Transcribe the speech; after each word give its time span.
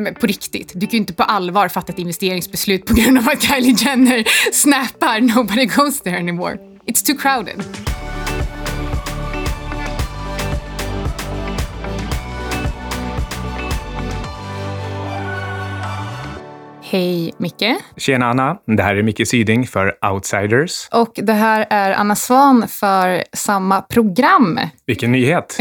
men 0.00 0.14
på 0.14 0.26
riktigt, 0.26 0.72
du 0.74 0.80
kan 0.80 0.90
ju 0.90 0.98
inte 0.98 1.12
på 1.12 1.22
allvar 1.22 1.68
fatta 1.68 1.92
ett 1.92 1.98
investeringsbeslut 1.98 2.86
på 2.86 2.94
grund 2.94 3.18
av 3.18 3.28
att 3.28 3.42
Kylie 3.42 3.76
Jenner 3.78 4.24
snappar 4.52 5.20
“Nobody 5.20 5.66
goes 5.66 6.00
there 6.00 6.18
anymore”. 6.18 6.58
It's 6.86 7.06
too 7.06 7.16
crowded. 7.16 7.95
Hej 16.90 17.34
Micke. 17.38 17.76
Tjena 17.96 18.26
Anna, 18.26 18.56
det 18.66 18.82
här 18.82 18.96
är 18.96 19.02
Micke 19.02 19.28
Syding 19.28 19.66
för 19.66 20.04
Outsiders. 20.12 20.88
Och 20.90 21.12
det 21.14 21.32
här 21.32 21.66
är 21.70 21.92
Anna 21.92 22.16
Svan 22.16 22.68
för 22.68 23.24
samma 23.32 23.80
program. 23.80 24.60
Vilken 24.86 25.12
nyhet! 25.12 25.56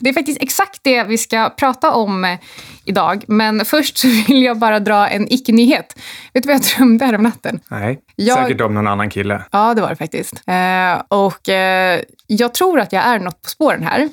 det 0.00 0.08
är 0.08 0.12
faktiskt 0.12 0.42
exakt 0.42 0.80
det 0.82 1.04
vi 1.04 1.18
ska 1.18 1.50
prata 1.50 1.92
om 1.92 2.36
idag. 2.84 3.24
Men 3.28 3.64
först 3.64 4.04
vill 4.04 4.42
jag 4.42 4.58
bara 4.58 4.80
dra 4.80 5.08
en 5.08 5.32
icke-nyhet. 5.32 5.98
Vet 6.34 6.42
du 6.42 6.46
vad 6.46 6.54
jag 6.54 6.62
drömde 6.76 7.04
här 7.04 7.14
om 7.14 7.22
natten? 7.22 7.60
Nej, 7.70 8.00
jag... 8.16 8.38
säkert 8.38 8.60
om 8.60 8.74
någon 8.74 8.86
annan 8.86 9.10
kille. 9.10 9.42
Ja, 9.52 9.74
det 9.74 9.82
var 9.82 9.88
det 9.88 9.96
faktiskt. 9.96 10.42
Eh, 10.46 11.02
och 11.08 11.48
eh, 11.48 12.00
jag 12.26 12.54
tror 12.54 12.80
att 12.80 12.92
jag 12.92 13.04
är 13.04 13.18
något 13.18 13.42
på 13.42 13.48
spåren 13.48 13.82
här. 13.82 14.08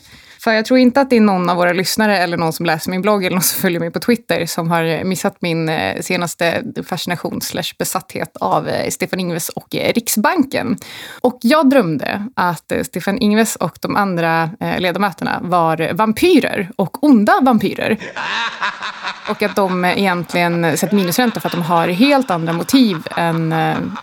För 0.45 0.53
jag 0.53 0.65
tror 0.65 0.79
inte 0.79 1.01
att 1.01 1.09
det 1.09 1.15
är 1.15 1.21
någon 1.21 1.49
av 1.49 1.57
våra 1.57 1.73
lyssnare 1.73 2.17
eller 2.17 2.37
någon 2.37 2.53
som 2.53 2.65
läser 2.65 2.91
min 2.91 3.01
blogg 3.01 3.23
eller 3.23 3.35
någon 3.35 3.43
som 3.43 3.61
följer 3.61 3.79
mig 3.79 3.91
på 3.91 3.99
Twitter 3.99 4.45
som 4.45 4.71
har 4.71 5.03
missat 5.03 5.37
min 5.39 5.69
eh, 5.69 6.01
senaste 6.01 6.63
fascination 6.87 7.41
slash 7.41 7.75
besatthet 7.79 8.37
av 8.37 8.67
eh, 8.67 8.89
Stefan 8.89 9.19
Ingves 9.19 9.49
och 9.49 9.75
eh, 9.75 9.93
Riksbanken. 9.93 10.77
Och 11.21 11.37
jag 11.41 11.69
drömde 11.69 12.27
att 12.35 12.71
Stefan 12.83 13.17
Ingves 13.17 13.55
och 13.55 13.77
de 13.81 13.95
andra 13.95 14.49
ledamöterna 14.77 15.39
var 15.41 15.93
vampyrer 15.93 16.69
och 16.75 17.03
onda 17.03 17.39
vampyrer. 17.41 17.97
Och 19.29 19.43
att 19.43 19.55
de 19.55 19.85
egentligen 19.85 20.77
sett 20.77 20.91
minusränta 20.91 21.39
för 21.39 21.49
att 21.49 21.53
de 21.53 21.61
har 21.61 21.87
helt 21.87 22.31
andra 22.31 22.53
motiv 22.53 22.97
än, 23.15 23.51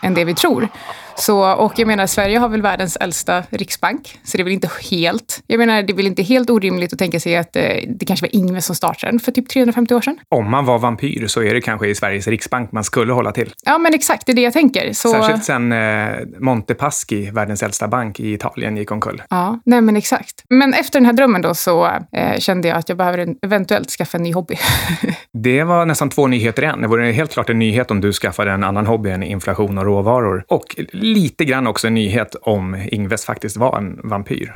än 0.01 0.13
det 0.13 0.25
vi 0.25 0.35
tror. 0.35 0.69
Så, 1.15 1.53
och 1.53 1.73
jag 1.79 1.87
menar, 1.87 2.07
Sverige 2.07 2.37
har 2.37 2.49
väl 2.49 2.61
världens 2.61 2.97
äldsta 2.97 3.43
riksbank, 3.49 4.19
så 4.23 4.37
det 4.37 4.41
är 4.41 4.43
väl 4.43 4.53
inte 4.53 4.69
helt... 4.91 5.43
Jag 5.47 5.57
menar, 5.57 5.83
det 5.83 5.93
är 5.93 5.95
väl 5.95 6.07
inte 6.07 6.23
helt 6.23 6.49
orimligt 6.49 6.93
att 6.93 6.99
tänka 6.99 7.19
sig 7.19 7.35
att 7.35 7.55
eh, 7.55 7.63
det 7.87 8.05
kanske 8.05 8.25
var 8.25 8.35
Ingves 8.35 8.65
som 8.65 8.75
startade 8.75 9.11
den 9.11 9.19
för 9.19 9.31
typ 9.31 9.49
350 9.49 9.93
år 9.93 10.01
sedan. 10.01 10.17
Om 10.29 10.51
man 10.51 10.65
var 10.65 10.79
vampyr 10.79 11.27
så 11.27 11.43
är 11.43 11.53
det 11.53 11.61
kanske 11.61 11.87
i 11.87 11.95
Sveriges 11.95 12.27
riksbank 12.27 12.71
man 12.71 12.83
skulle 12.83 13.13
hålla 13.13 13.31
till. 13.31 13.53
Ja, 13.65 13.77
men 13.77 13.93
exakt, 13.93 14.25
det 14.25 14.31
är 14.31 14.35
det 14.35 14.41
jag 14.41 14.53
tänker. 14.53 14.93
Så... 14.93 15.11
Särskilt 15.11 15.43
sen 15.43 15.71
eh, 15.71 16.09
Montepaschi, 16.39 17.29
världens 17.31 17.63
äldsta 17.63 17.87
bank 17.87 18.19
i 18.19 18.33
Italien, 18.33 18.77
gick 18.77 18.91
omkull. 18.91 19.23
Ja, 19.29 19.59
nej 19.65 19.81
men 19.81 19.97
exakt. 19.97 20.43
Men 20.49 20.73
efter 20.73 20.99
den 20.99 21.05
här 21.05 21.13
drömmen 21.13 21.41
då 21.41 21.53
så 21.55 21.85
eh, 22.11 22.39
kände 22.39 22.67
jag 22.67 22.77
att 22.77 22.89
jag 22.89 22.97
behöver 22.97 23.17
en, 23.17 23.35
eventuellt 23.41 23.89
skaffa 23.89 24.17
en 24.17 24.23
ny 24.23 24.33
hobby. 24.33 24.55
det 25.43 25.63
var 25.63 25.85
nästan 25.85 26.09
två 26.09 26.27
nyheter 26.27 26.63
igen. 26.63 26.81
Det 26.81 26.87
vore 26.87 27.11
helt 27.11 27.31
klart 27.33 27.49
en 27.49 27.59
nyhet 27.59 27.91
om 27.91 28.01
du 28.01 28.13
skaffade 28.13 28.51
en 28.51 28.63
annan 28.63 28.85
hobby 28.85 29.09
än 29.09 29.23
inflation 29.23 29.77
och 29.77 29.85
råvaror. 29.85 30.45
Och 30.47 30.75
lite 31.03 31.45
grann 31.45 31.67
också 31.67 31.87
en 31.87 31.93
nyhet 31.93 32.35
om 32.41 32.87
Ingves 32.91 33.25
faktiskt 33.25 33.57
var 33.57 33.77
en 33.77 33.99
vampyr. 34.03 34.55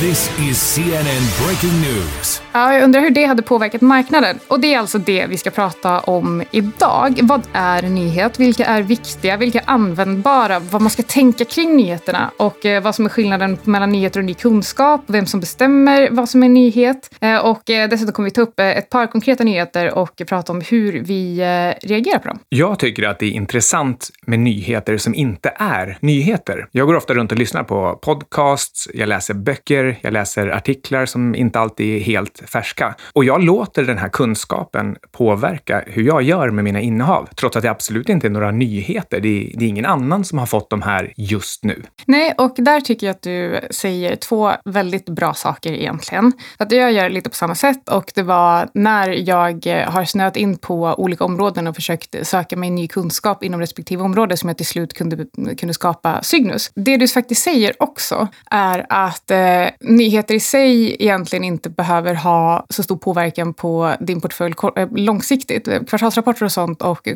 This 0.00 0.30
is 0.50 0.74
CNN 0.74 1.22
breaking 1.44 1.80
news. 1.80 2.42
Ja, 2.52 2.74
jag 2.74 2.84
undrar 2.84 3.00
hur 3.00 3.10
det 3.10 3.24
hade 3.24 3.42
påverkat 3.42 3.80
marknaden. 3.80 4.38
Och 4.48 4.60
det 4.60 4.74
är 4.74 4.78
alltså 4.78 4.98
det 4.98 5.26
vi 5.26 5.38
ska 5.38 5.50
prata 5.50 6.00
om 6.00 6.42
idag. 6.50 7.20
Vad 7.22 7.42
är 7.52 7.82
nyhet? 7.82 8.40
Vilka 8.40 8.64
är 8.64 8.82
viktiga? 8.82 9.36
Vilka 9.36 9.58
är 9.58 9.64
användbara? 9.70 10.58
Vad 10.58 10.82
man 10.82 10.90
ska 10.90 11.02
tänka 11.02 11.44
kring 11.44 11.76
nyheterna 11.76 12.30
och 12.36 12.66
eh, 12.66 12.82
vad 12.82 12.94
som 12.94 13.04
är 13.04 13.08
skillnaden 13.08 13.58
mellan 13.64 13.92
nyheter 13.92 14.20
och 14.20 14.24
ny 14.24 14.34
kunskap. 14.34 15.00
Vem 15.06 15.26
som 15.26 15.40
bestämmer 15.40 16.08
vad 16.10 16.28
som 16.28 16.42
är 16.42 16.48
nyhet. 16.48 17.14
Eh, 17.20 17.38
och 17.38 17.70
eh, 17.70 17.88
dessutom 17.88 18.12
kommer 18.12 18.26
vi 18.26 18.30
ta 18.30 18.40
upp 18.40 18.60
ett 18.60 18.90
par 18.90 19.06
konkreta 19.06 19.44
nyheter 19.44 19.94
och 19.94 20.22
prata 20.28 20.52
om 20.52 20.60
hur 20.60 20.92
vi 20.92 21.40
reagerar 21.82 22.18
på 22.18 22.28
dem. 22.28 22.38
Jag 22.48 22.78
tycker 22.78 23.08
att 23.08 23.18
det 23.18 23.26
är 23.26 23.30
intressant 23.30 24.10
med 24.26 24.38
nyheter 24.38 24.96
som 24.96 25.14
inte 25.14 25.52
är 25.56 25.98
nyheter. 26.00 26.68
Jag 26.72 26.86
går 26.86 26.94
ofta 26.96 27.14
runt 27.14 27.32
och 27.32 27.38
lyssnar 27.38 27.62
på 27.62 27.98
podcasts, 28.02 28.88
jag 28.94 29.08
läser 29.08 29.34
böcker, 29.34 29.89
jag 30.00 30.12
läser 30.12 30.48
artiklar 30.48 31.06
som 31.06 31.34
inte 31.34 31.60
alltid 31.60 31.96
är 31.96 32.04
helt 32.04 32.42
färska. 32.52 32.94
Och 33.12 33.24
jag 33.24 33.42
låter 33.42 33.84
den 33.84 33.98
här 33.98 34.08
kunskapen 34.08 34.96
påverka 35.12 35.84
hur 35.86 36.02
jag 36.02 36.22
gör 36.22 36.50
med 36.50 36.64
mina 36.64 36.80
innehav, 36.80 37.28
trots 37.36 37.56
att 37.56 37.62
det 37.62 37.70
absolut 37.70 38.08
inte 38.08 38.26
är 38.26 38.30
några 38.30 38.50
nyheter. 38.50 39.20
Det 39.20 39.28
är, 39.28 39.58
det 39.58 39.64
är 39.64 39.68
ingen 39.68 39.86
annan 39.86 40.24
som 40.24 40.38
har 40.38 40.46
fått 40.46 40.70
de 40.70 40.82
här 40.82 41.12
just 41.16 41.64
nu. 41.64 41.82
Nej, 42.06 42.34
och 42.38 42.54
där 42.56 42.80
tycker 42.80 43.06
jag 43.06 43.14
att 43.14 43.22
du 43.22 43.60
säger 43.70 44.16
två 44.16 44.52
väldigt 44.64 45.08
bra 45.08 45.34
saker 45.34 45.72
egentligen. 45.72 46.32
Att 46.56 46.72
jag 46.72 46.92
gör 46.92 47.10
lite 47.10 47.30
på 47.30 47.36
samma 47.36 47.54
sätt 47.54 47.88
och 47.88 48.12
det 48.14 48.22
var 48.22 48.68
när 48.74 49.28
jag 49.28 49.66
eh, 49.66 49.90
har 49.90 50.04
snöat 50.04 50.36
in 50.36 50.58
på 50.58 50.94
olika 50.98 51.24
områden 51.24 51.66
och 51.66 51.74
försökt 51.74 52.26
söka 52.26 52.56
mig 52.56 52.70
ny 52.70 52.88
kunskap 52.88 53.44
inom 53.44 53.60
respektive 53.60 54.02
område 54.02 54.36
som 54.36 54.48
jag 54.48 54.56
till 54.56 54.66
slut 54.66 54.92
kunde, 54.92 55.26
kunde 55.58 55.74
skapa 55.74 56.22
Cygnus. 56.22 56.70
Det 56.74 56.96
du 56.96 57.08
faktiskt 57.08 57.42
säger 57.42 57.82
också 57.82 58.28
är 58.50 58.86
att 58.88 59.30
eh, 59.30 59.66
nyheter 59.84 60.34
i 60.34 60.40
sig 60.40 60.96
egentligen 61.02 61.44
inte 61.44 61.70
behöver 61.70 62.14
ha 62.14 62.66
så 62.68 62.82
stor 62.82 62.96
påverkan 62.96 63.54
på 63.54 63.94
din 64.00 64.20
portfölj 64.20 64.54
eh, 64.76 64.88
långsiktigt. 64.92 65.68
Kvartalsrapporter 65.88 66.44
och 66.44 66.52
sånt 66.52 66.82
och, 66.82 67.08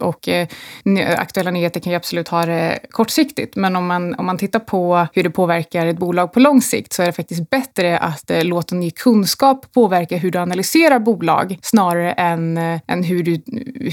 och 0.00 0.28
eh, 0.28 0.48
aktuella 1.16 1.50
nyheter 1.50 1.80
kan 1.80 1.92
ju 1.92 1.96
absolut 1.96 2.28
ha 2.28 2.46
det 2.46 2.78
kortsiktigt. 2.90 3.56
Men 3.56 3.76
om 3.76 3.86
man, 3.86 4.14
om 4.14 4.26
man 4.26 4.38
tittar 4.38 4.58
på 4.58 5.06
hur 5.12 5.22
det 5.22 5.30
påverkar 5.30 5.86
ett 5.86 5.98
bolag 5.98 6.32
på 6.32 6.40
lång 6.40 6.62
sikt 6.62 6.92
så 6.92 7.02
är 7.02 7.06
det 7.06 7.12
faktiskt 7.12 7.50
bättre 7.50 7.98
att 7.98 8.30
eh, 8.30 8.44
låta 8.44 8.74
ny 8.74 8.90
kunskap 8.90 9.72
påverka 9.72 10.16
hur 10.16 10.30
du 10.30 10.38
analyserar 10.38 10.98
bolag 10.98 11.58
snarare 11.62 12.12
än, 12.12 12.56
än 12.86 13.02
hur, 13.04 13.22
du, 13.22 13.42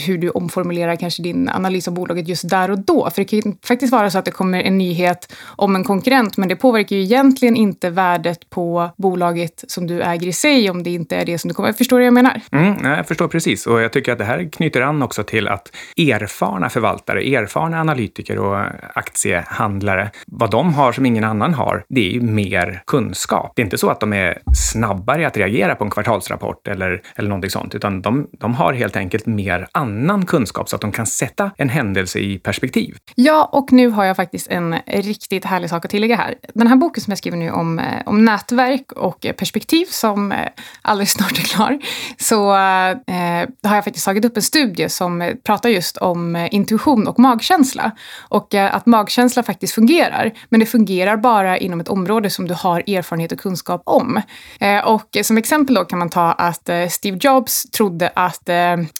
hur 0.06 0.18
du 0.18 0.30
omformulerar 0.30 0.96
kanske 0.96 1.24
din 1.24 1.50
analys 1.50 1.88
av 1.88 1.94
bolaget 1.94 2.28
just 2.28 2.50
där 2.50 2.72
och 2.72 2.80
då. 2.80 3.10
För 3.10 3.22
det 3.22 3.26
kan 3.26 3.40
ju 3.40 3.56
faktiskt 3.68 3.92
vara 3.92 4.10
så 4.10 4.18
att 4.18 4.26
det 4.26 4.32
kommer 4.32 4.62
en 4.62 4.78
nyhet 4.78 5.34
om 5.46 5.76
en 5.76 5.84
konkurrent 5.84 6.38
men 6.38 6.50
det 6.50 6.56
påverkar 6.56 6.96
ju 6.96 7.02
egentligen 7.02 7.56
inte 7.56 7.90
värdet 7.90 8.17
värdet 8.18 8.50
på 8.50 8.90
bolaget 8.98 9.64
som 9.68 9.88
du 9.88 10.02
äger 10.02 10.28
i 10.28 10.34
sig 10.34 10.70
om 10.70 10.84
det 10.84 10.90
inte 10.90 11.16
är 11.16 11.26
det 11.26 11.38
som 11.38 11.48
du 11.48 11.54
kommer... 11.54 11.74
Förstår 11.74 11.98
du 11.98 12.04
vad 12.04 12.08
jag 12.08 12.14
menar? 12.14 12.42
Mm, 12.52 12.86
jag 12.86 13.08
förstår 13.08 13.28
precis 13.28 13.68
och 13.68 13.82
jag 13.82 13.94
tycker 13.94 14.12
att 14.12 14.18
det 14.18 14.24
här 14.24 14.50
knyter 14.52 14.82
an 14.82 15.04
också 15.04 15.24
till 15.24 15.48
att 15.48 15.72
erfarna 15.98 16.70
förvaltare, 16.70 17.22
erfarna 17.22 17.80
analytiker 17.80 18.40
och 18.40 18.66
aktiehandlare, 18.94 20.12
vad 20.28 20.52
de 20.52 20.74
har 20.74 20.92
som 20.92 21.06
ingen 21.06 21.24
annan 21.24 21.54
har, 21.54 21.84
det 21.90 22.08
är 22.10 22.12
ju 22.12 22.22
mer 22.22 22.84
kunskap. 22.88 23.52
Det 23.56 23.62
är 23.62 23.64
inte 23.64 23.78
så 23.78 23.90
att 23.90 24.00
de 24.00 24.14
är 24.14 24.38
snabbare 24.56 25.28
att 25.28 25.38
reagera 25.38 25.76
på 25.76 25.84
en 25.84 25.90
kvartalsrapport 25.90 26.68
eller, 26.68 27.02
eller 27.16 27.30
någonting 27.30 27.52
sånt, 27.52 27.76
utan 27.76 28.02
de, 28.02 28.28
de 28.32 28.56
har 28.56 28.74
helt 28.74 28.96
enkelt 28.96 29.26
mer 29.26 29.68
annan 29.72 30.26
kunskap 30.26 30.70
så 30.70 30.76
att 30.76 30.82
de 30.82 30.92
kan 30.92 31.06
sätta 31.06 31.52
en 31.58 31.70
händelse 31.70 32.20
i 32.20 32.40
perspektiv. 32.40 32.98
Ja, 33.16 33.50
och 33.52 33.72
nu 33.72 33.88
har 33.88 34.06
jag 34.06 34.16
faktiskt 34.16 34.48
en 34.48 34.76
riktigt 34.88 35.46
härlig 35.46 35.70
sak 35.70 35.86
att 35.86 35.92
tillägga 35.92 36.16
här. 36.16 36.36
Den 36.54 36.68
här 36.68 36.76
boken 36.76 37.04
som 37.04 37.12
jag 37.12 37.18
skriver 37.18 37.38
nu 37.38 37.52
om, 37.52 37.82
om 38.08 38.26
nätverk 38.26 38.92
och 38.92 39.26
perspektiv 39.38 39.86
som 39.90 40.32
eh, 40.32 40.48
alldeles 40.82 41.12
snart 41.12 41.38
är 41.38 41.44
klar 41.44 41.80
så 42.18 42.52
eh, 42.52 43.70
har 43.70 43.76
jag 43.76 43.84
faktiskt 43.84 44.06
tagit 44.06 44.26
upp 44.26 44.38
en 44.38 44.44
studie 44.44 44.90
som 44.90 45.34
pratar 45.44 45.70
just 45.70 45.98
om 45.98 46.36
eh, 46.36 46.54
intuition 46.54 47.08
och 47.08 47.20
magkänsla. 47.20 47.92
Och 48.20 48.56
eh, 48.56 48.76
att 48.76 48.86
magkänsla 48.86 49.44
faktiskt 49.44 49.74
fungerar, 49.74 50.34
men 50.50 50.60
det 50.60 50.66
fungerar 50.66 51.18
bara 51.18 51.58
inom 51.58 51.80
ett 51.80 51.90
område 51.90 52.30
som 52.30 52.48
du 52.48 52.54
har 52.54 52.80
erfarenhet 52.80 53.32
och 53.32 53.40
kunskap 53.40 53.82
om. 53.86 54.22
Eh, 54.60 54.88
och 54.88 55.18
som 55.24 55.38
exempel 55.38 55.76
då 55.76 55.86
kan 55.86 56.00
man 56.00 56.10
ta 56.10 56.32
att 56.32 56.70
eh, 56.70 56.88
Steve 56.88 57.18
Jobs 57.22 57.64
trodde 57.72 58.12
att, 58.16 58.50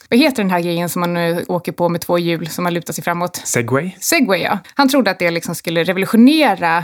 vad 0.10 0.20
heter 0.20 0.44
den 0.44 0.52
här 0.52 0.60
grejen 0.60 0.90
som 0.90 1.00
man 1.00 1.18
åker 1.48 1.72
på 1.72 1.90
med 1.90 2.02
två 2.02 2.18
hjul 2.18 2.50
som 2.50 2.64
man 2.64 2.74
lutar 2.74 2.94
sig 2.94 3.04
framåt? 3.04 3.36
Segway. 3.36 3.92
Segway, 4.00 4.42
ja. 4.42 4.60
Han 4.76 4.90
trodde 4.90 5.12
att 5.12 5.20
det 5.20 5.32
liksom 5.32 5.56
skulle 5.56 5.84
revolutionera 5.84 6.84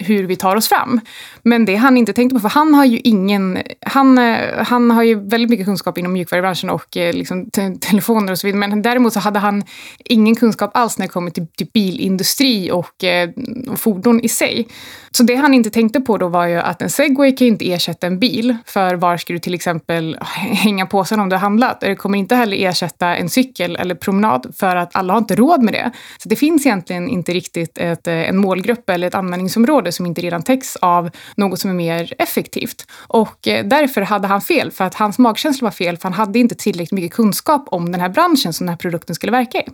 hur 0.00 0.24
vi 0.24 0.36
tar 0.36 0.56
oss 0.56 0.68
fram. 0.68 1.00
Men 1.42 1.64
det 1.64 1.76
han 1.76 1.96
inte 1.96 2.12
tänkte 2.12 2.34
på, 2.34 2.40
för 2.40 2.48
han 2.48 2.74
har 2.74 2.84
ju 2.84 3.00
ingen... 3.04 3.58
Han, 3.80 4.18
eh, 4.18 4.38
han 4.56 4.90
har 4.90 5.02
ju 5.02 5.14
väldigt 5.28 5.50
mycket 5.50 5.66
kunskap 5.66 5.98
inom 5.98 6.12
mjukvarubranschen 6.12 6.70
och 6.70 6.96
eh, 6.96 7.12
liksom, 7.12 7.50
te 7.50 7.74
telefoner 7.80 8.32
och 8.32 8.38
så 8.38 8.46
vidare. 8.46 8.68
Men 8.68 8.82
däremot 8.82 9.12
så 9.12 9.20
hade 9.20 9.38
han 9.38 9.64
ingen 10.04 10.34
kunskap 10.34 10.70
alls 10.74 10.98
när 10.98 11.06
det 11.06 11.12
kommer 11.12 11.30
till, 11.30 11.46
till 11.46 11.66
bilindustri 11.72 12.70
och, 12.70 13.04
eh, 13.04 13.30
och 13.68 13.80
fordon 13.80 14.20
i 14.20 14.28
sig. 14.28 14.68
Så 15.10 15.22
det 15.22 15.34
han 15.34 15.54
inte 15.54 15.70
tänkte 15.70 16.00
på 16.00 16.18
då 16.18 16.28
var 16.28 16.46
ju 16.46 16.56
att 16.56 16.82
en 16.82 16.90
segway 16.90 17.36
kan 17.36 17.46
ju 17.46 17.52
inte 17.52 17.72
ersätta 17.72 18.06
en 18.06 18.18
bil. 18.18 18.56
För 18.66 18.94
var 18.94 19.16
ska 19.16 19.32
du 19.32 19.38
till 19.38 19.54
exempel 19.54 20.18
hänga 20.36 20.86
påsen 20.86 21.20
om 21.20 21.28
du 21.28 21.36
har 21.36 21.40
handlat? 21.40 21.80
Det 21.80 21.94
kommer 21.94 22.18
inte 22.18 22.34
heller 22.34 22.56
ersätta 22.56 23.16
en 23.16 23.28
cykel 23.28 23.76
eller 23.76 23.94
promenad 23.94 24.54
för 24.56 24.76
att 24.76 24.96
alla 24.96 25.12
har 25.12 25.18
inte 25.18 25.36
råd 25.36 25.62
med 25.62 25.74
det. 25.74 25.90
Så 26.18 26.28
det 26.28 26.36
finns 26.36 26.66
egentligen 26.66 27.08
inte 27.08 27.32
riktigt 27.32 27.78
ett, 27.78 28.06
en 28.06 28.36
målgrupp 28.36 28.90
eller 28.90 29.06
ett 29.06 29.14
användningsområde 29.14 29.92
som 29.92 30.06
inte 30.06 30.20
redan 30.20 30.42
täcks 30.42 30.76
av 30.76 31.10
något 31.36 31.60
som 31.60 31.70
är 31.70 31.74
mer 31.74 32.14
effektivt. 32.18 32.86
Och 32.92 33.48
eh, 33.48 33.66
därför 33.66 34.00
hade 34.00 34.28
han 34.28 34.40
fel, 34.40 34.70
för 34.70 34.84
att 34.84 34.94
hans 34.94 35.18
magkänsla 35.18 35.66
var 35.66 35.70
fel, 35.70 35.96
för 35.96 36.08
han 36.08 36.12
hade 36.12 36.38
inte 36.38 36.54
tillräckligt 36.54 36.92
mycket 36.92 37.12
kunskap 37.12 37.68
om 37.70 37.92
den 37.92 38.00
här 38.00 38.08
branschen 38.08 38.52
som 38.52 38.66
den 38.66 38.72
här 38.72 38.76
produkten 38.76 39.14
skulle 39.14 39.32
verka 39.32 39.58
i. 39.58 39.66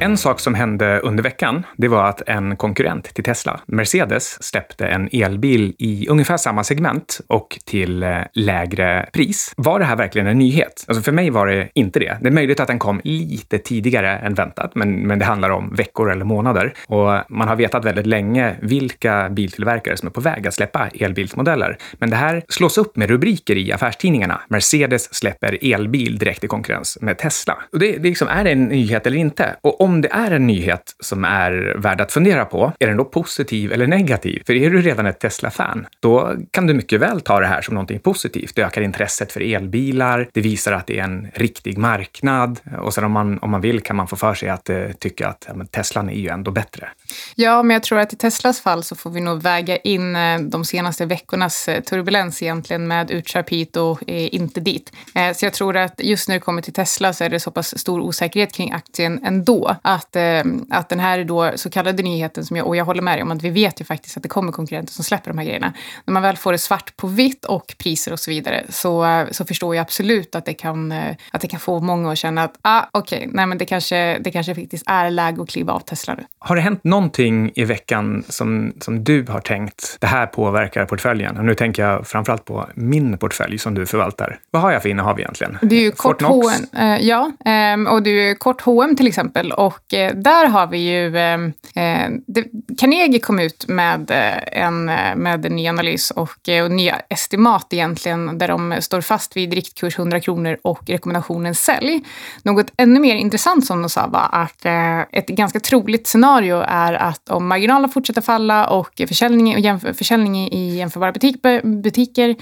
En 0.00 0.16
sak 0.16 0.40
som 0.40 0.54
hände 0.54 1.00
under 1.00 1.22
veckan, 1.22 1.66
det 1.76 1.88
var 1.88 2.04
att 2.08 2.22
en 2.28 2.56
konkurrent 2.56 3.14
till 3.14 3.24
Tesla, 3.24 3.60
Mercedes, 3.66 4.42
släppte 4.42 4.86
en 4.86 5.08
elbil 5.12 5.74
i 5.78 6.08
ungefär 6.08 6.36
samma 6.36 6.64
segment 6.64 7.20
och 7.26 7.58
till 7.64 8.02
eh, 8.02 8.18
lägre 8.32 9.08
pris. 9.12 9.52
Var 9.56 9.78
det 9.78 9.84
här 9.84 9.96
verkligen 9.96 10.26
en 10.26 10.38
nyhet? 10.38 10.84
Alltså 10.88 11.02
för 11.02 11.12
mig 11.12 11.30
var 11.30 11.46
det 11.46 11.68
inte 11.74 11.98
det. 11.98 12.18
Det 12.20 12.28
är 12.28 12.32
möjligt 12.32 12.60
att 12.60 12.68
den 12.68 12.78
kom 12.78 13.00
lite 13.04 13.58
tidigare 13.58 14.18
än 14.18 14.34
väntat, 14.34 14.74
men, 14.74 15.06
men 15.06 15.18
det 15.18 15.24
handlar 15.24 15.50
om 15.50 15.74
veckor 15.74 16.12
eller 16.12 16.24
månader. 16.24 16.74
Och 16.86 17.20
man 17.28 17.48
har 17.48 17.56
vetat 17.56 17.84
väldigt 17.84 18.06
länge 18.06 18.56
vilka 18.62 19.28
biltillverkare 19.28 19.96
som 19.96 20.08
är 20.08 20.12
på 20.12 20.20
väg 20.20 20.46
att 20.46 20.54
släppa 20.54 20.88
elbilsmodeller. 20.88 21.78
Men 21.92 22.10
det 22.10 22.16
här 22.16 22.42
slås 22.48 22.78
upp 22.78 22.96
med 22.96 23.10
rubriker 23.10 23.56
i 23.56 23.72
affärstidningarna. 23.72 24.40
Mercedes 24.48 25.14
släpper 25.14 25.58
elbil 25.74 26.18
direkt 26.18 26.44
i 26.44 26.48
konkurrens 26.48 26.98
med 27.00 27.18
Tesla. 27.18 27.58
Och 27.72 27.78
det, 27.78 27.92
det 27.92 28.08
liksom, 28.08 28.28
är 28.28 28.44
det 28.44 28.50
en 28.50 28.64
nyhet 28.64 29.06
eller 29.06 29.16
inte? 29.16 29.56
Och 29.60 29.80
om 29.88 30.00
det 30.00 30.08
är 30.12 30.30
en 30.30 30.46
nyhet 30.46 30.96
som 31.00 31.24
är 31.24 31.74
värd 31.78 32.00
att 32.00 32.12
fundera 32.12 32.44
på, 32.44 32.72
är 32.78 32.86
den 32.86 32.96
då 32.96 33.04
positiv 33.04 33.72
eller 33.72 33.86
negativ? 33.86 34.42
För 34.46 34.54
är 34.54 34.70
du 34.70 34.82
redan 34.82 35.06
ett 35.06 35.20
Tesla-fan, 35.20 35.86
då 36.00 36.34
kan 36.50 36.66
du 36.66 36.74
mycket 36.74 37.00
väl 37.00 37.20
ta 37.20 37.40
det 37.40 37.46
här 37.46 37.62
som 37.62 37.74
någonting 37.74 37.98
positivt. 38.00 38.52
Det 38.56 38.62
ökar 38.62 38.82
intresset 38.82 39.32
för 39.32 39.40
elbilar, 39.54 40.28
det 40.32 40.40
visar 40.40 40.72
att 40.72 40.86
det 40.86 40.98
är 40.98 41.04
en 41.04 41.30
riktig 41.34 41.78
marknad 41.78 42.60
och 42.78 42.94
sen 42.94 43.04
om 43.04 43.12
man, 43.12 43.38
om 43.38 43.50
man 43.50 43.60
vill 43.60 43.80
kan 43.80 43.96
man 43.96 44.08
få 44.08 44.16
för 44.16 44.34
sig 44.34 44.48
att 44.48 44.70
eh, 44.70 44.86
tycka 44.98 45.28
att 45.28 45.44
ja, 45.48 45.54
men 45.54 45.66
Teslan 45.66 46.08
är 46.08 46.20
ju 46.20 46.28
ändå 46.28 46.50
bättre. 46.50 46.88
Ja, 47.34 47.62
men 47.62 47.74
jag 47.74 47.82
tror 47.82 47.98
att 47.98 48.12
i 48.12 48.16
Teslas 48.16 48.60
fall 48.60 48.82
så 48.82 48.96
får 48.96 49.10
vi 49.10 49.20
nog 49.20 49.42
väga 49.42 49.76
in 49.76 50.16
eh, 50.16 50.40
de 50.40 50.64
senaste 50.64 51.06
veckornas 51.06 51.68
eh, 51.68 51.82
turbulens 51.82 52.42
egentligen 52.42 52.88
med 52.88 53.10
utköp 53.10 53.50
hit 53.50 53.76
och 53.76 54.08
eh, 54.08 54.34
inte 54.34 54.60
dit. 54.60 54.92
Så 55.34 55.46
jag 55.46 55.52
tror 55.52 55.76
att 55.76 56.00
just 56.02 56.28
när 56.28 56.34
det 56.34 56.40
kommer 56.40 56.62
till 56.62 56.72
Tesla 56.72 57.12
så 57.12 57.24
är 57.24 57.28
det 57.28 57.40
så 57.40 57.50
pass 57.50 57.78
stor 57.78 58.00
osäkerhet 58.00 58.52
kring 58.52 58.72
aktien 58.72 59.20
ändå 59.24 59.76
att, 59.82 60.16
ehm, 60.16 60.66
att 60.70 60.88
den 60.88 61.00
här 61.00 61.24
då 61.24 61.52
så 61.56 61.70
kallade 61.70 62.02
nyheten 62.02 62.44
som 62.44 62.56
jag, 62.56 62.66
och 62.66 62.76
jag 62.76 62.84
håller 62.84 63.02
med 63.02 63.16
dig 63.16 63.22
om 63.22 63.30
att 63.30 63.42
vi 63.42 63.50
vet 63.50 63.80
ju 63.80 63.84
faktiskt 63.84 64.16
att 64.16 64.22
det 64.22 64.28
kommer 64.28 64.52
konkurrenter 64.52 64.92
som 64.92 65.04
släpper 65.04 65.30
de 65.30 65.38
här 65.38 65.44
grejerna. 65.44 65.72
När 66.04 66.12
man 66.12 66.22
väl 66.22 66.36
får 66.36 66.52
det 66.52 66.58
svart 66.58 66.96
på 66.96 67.06
vitt 67.06 67.44
och 67.44 67.74
priser 67.78 68.12
och 68.12 68.20
så 68.20 68.30
vidare 68.30 68.64
så, 68.68 69.04
eh, 69.04 69.26
så 69.30 69.44
förstår 69.44 69.74
jag 69.74 69.82
absolut 69.82 70.34
att 70.34 70.44
det 70.44 70.54
kan, 70.54 70.92
eh, 70.92 71.16
att 71.32 71.40
det 71.40 71.48
kan 71.48 71.60
få 71.60 71.80
många 71.80 72.12
att 72.12 72.18
känna 72.18 72.44
att 72.44 72.58
ah, 72.62 72.82
okej, 72.92 73.18
okay, 73.18 73.30
nej 73.32 73.46
men 73.46 73.58
det 73.58 73.64
kanske, 73.64 74.18
det 74.18 74.30
kanske 74.30 74.54
faktiskt 74.54 74.84
är 74.86 75.10
läge 75.10 75.42
att 75.42 75.48
kliva 75.48 75.72
av 75.72 75.80
Tesla 75.80 76.14
nu. 76.14 76.24
Har 76.40 76.56
det 76.56 76.62
hänt 76.62 76.84
någonting 76.84 77.52
i 77.54 77.64
veckan 77.64 78.24
som, 78.28 78.72
som 78.80 79.04
du 79.04 79.24
har 79.28 79.40
tänkt, 79.40 79.96
det 80.00 80.06
här 80.06 80.26
påverkar 80.26 80.84
portföljen? 80.84 81.36
Och 81.36 81.44
nu 81.44 81.54
tänker 81.54 81.82
jag 81.82 82.06
framförallt 82.06 82.44
på 82.44 82.66
min 82.74 83.18
portfölj 83.18 83.58
som 83.58 83.74
du 83.74 83.86
förvaltar. 83.86 84.38
Vad 84.50 84.62
har 84.62 84.72
jag 84.72 84.82
för 84.82 84.88
innehav 84.88 85.20
egentligen? 85.20 85.58
Det 85.62 85.76
är 85.76 85.80
ju 85.80 85.90
kort 85.90 86.22
H&M, 86.22 86.80
eh, 86.80 87.06
ja, 87.06 87.32
eh, 87.44 87.92
och 87.92 88.02
du 88.02 88.30
är 88.30 88.34
kort 88.34 88.60
H&M 88.60 88.96
till 88.96 89.06
exempel 89.06 89.52
och 89.52 89.94
eh, 89.94 90.14
där 90.14 90.46
har 90.46 90.66
vi 90.66 90.78
ju 90.78 91.18
ehm, 91.18 91.52
eh, 91.74 92.10
det, 92.26 92.44
Carnegie 92.78 93.20
kom 93.20 93.38
ut 93.38 93.68
med 93.68 94.10
en, 94.46 94.84
med 95.16 95.46
en 95.46 95.56
ny 95.56 95.68
analys 95.68 96.10
och, 96.10 96.48
och 96.64 96.70
nya 96.70 96.96
estimat 97.08 97.66
egentligen 97.70 98.38
där 98.38 98.48
de 98.48 98.76
står 98.80 99.00
fast 99.00 99.36
vid 99.36 99.54
riktkurs 99.54 99.98
100 99.98 100.20
kronor 100.20 100.56
och 100.62 100.82
rekommendationen 100.86 101.54
sälj. 101.54 102.00
Något 102.42 102.66
ännu 102.76 103.00
mer 103.00 103.14
intressant 103.14 103.66
som 103.66 103.82
de 103.82 103.90
sa 103.90 104.06
var 104.06 104.28
att 104.32 104.66
ett 105.12 105.28
ganska 105.28 105.60
troligt 105.60 106.06
scenario 106.06 106.27
är 106.62 106.92
att 106.92 107.30
om 107.30 107.48
marginalerna 107.48 107.88
fortsätter 107.88 108.20
falla 108.20 108.66
och 108.66 109.02
försäljning, 109.08 109.78
försäljning 109.94 110.36
i 110.36 110.76
jämförbara 110.76 111.12
butik, 111.12 111.36
butiker 111.62 112.36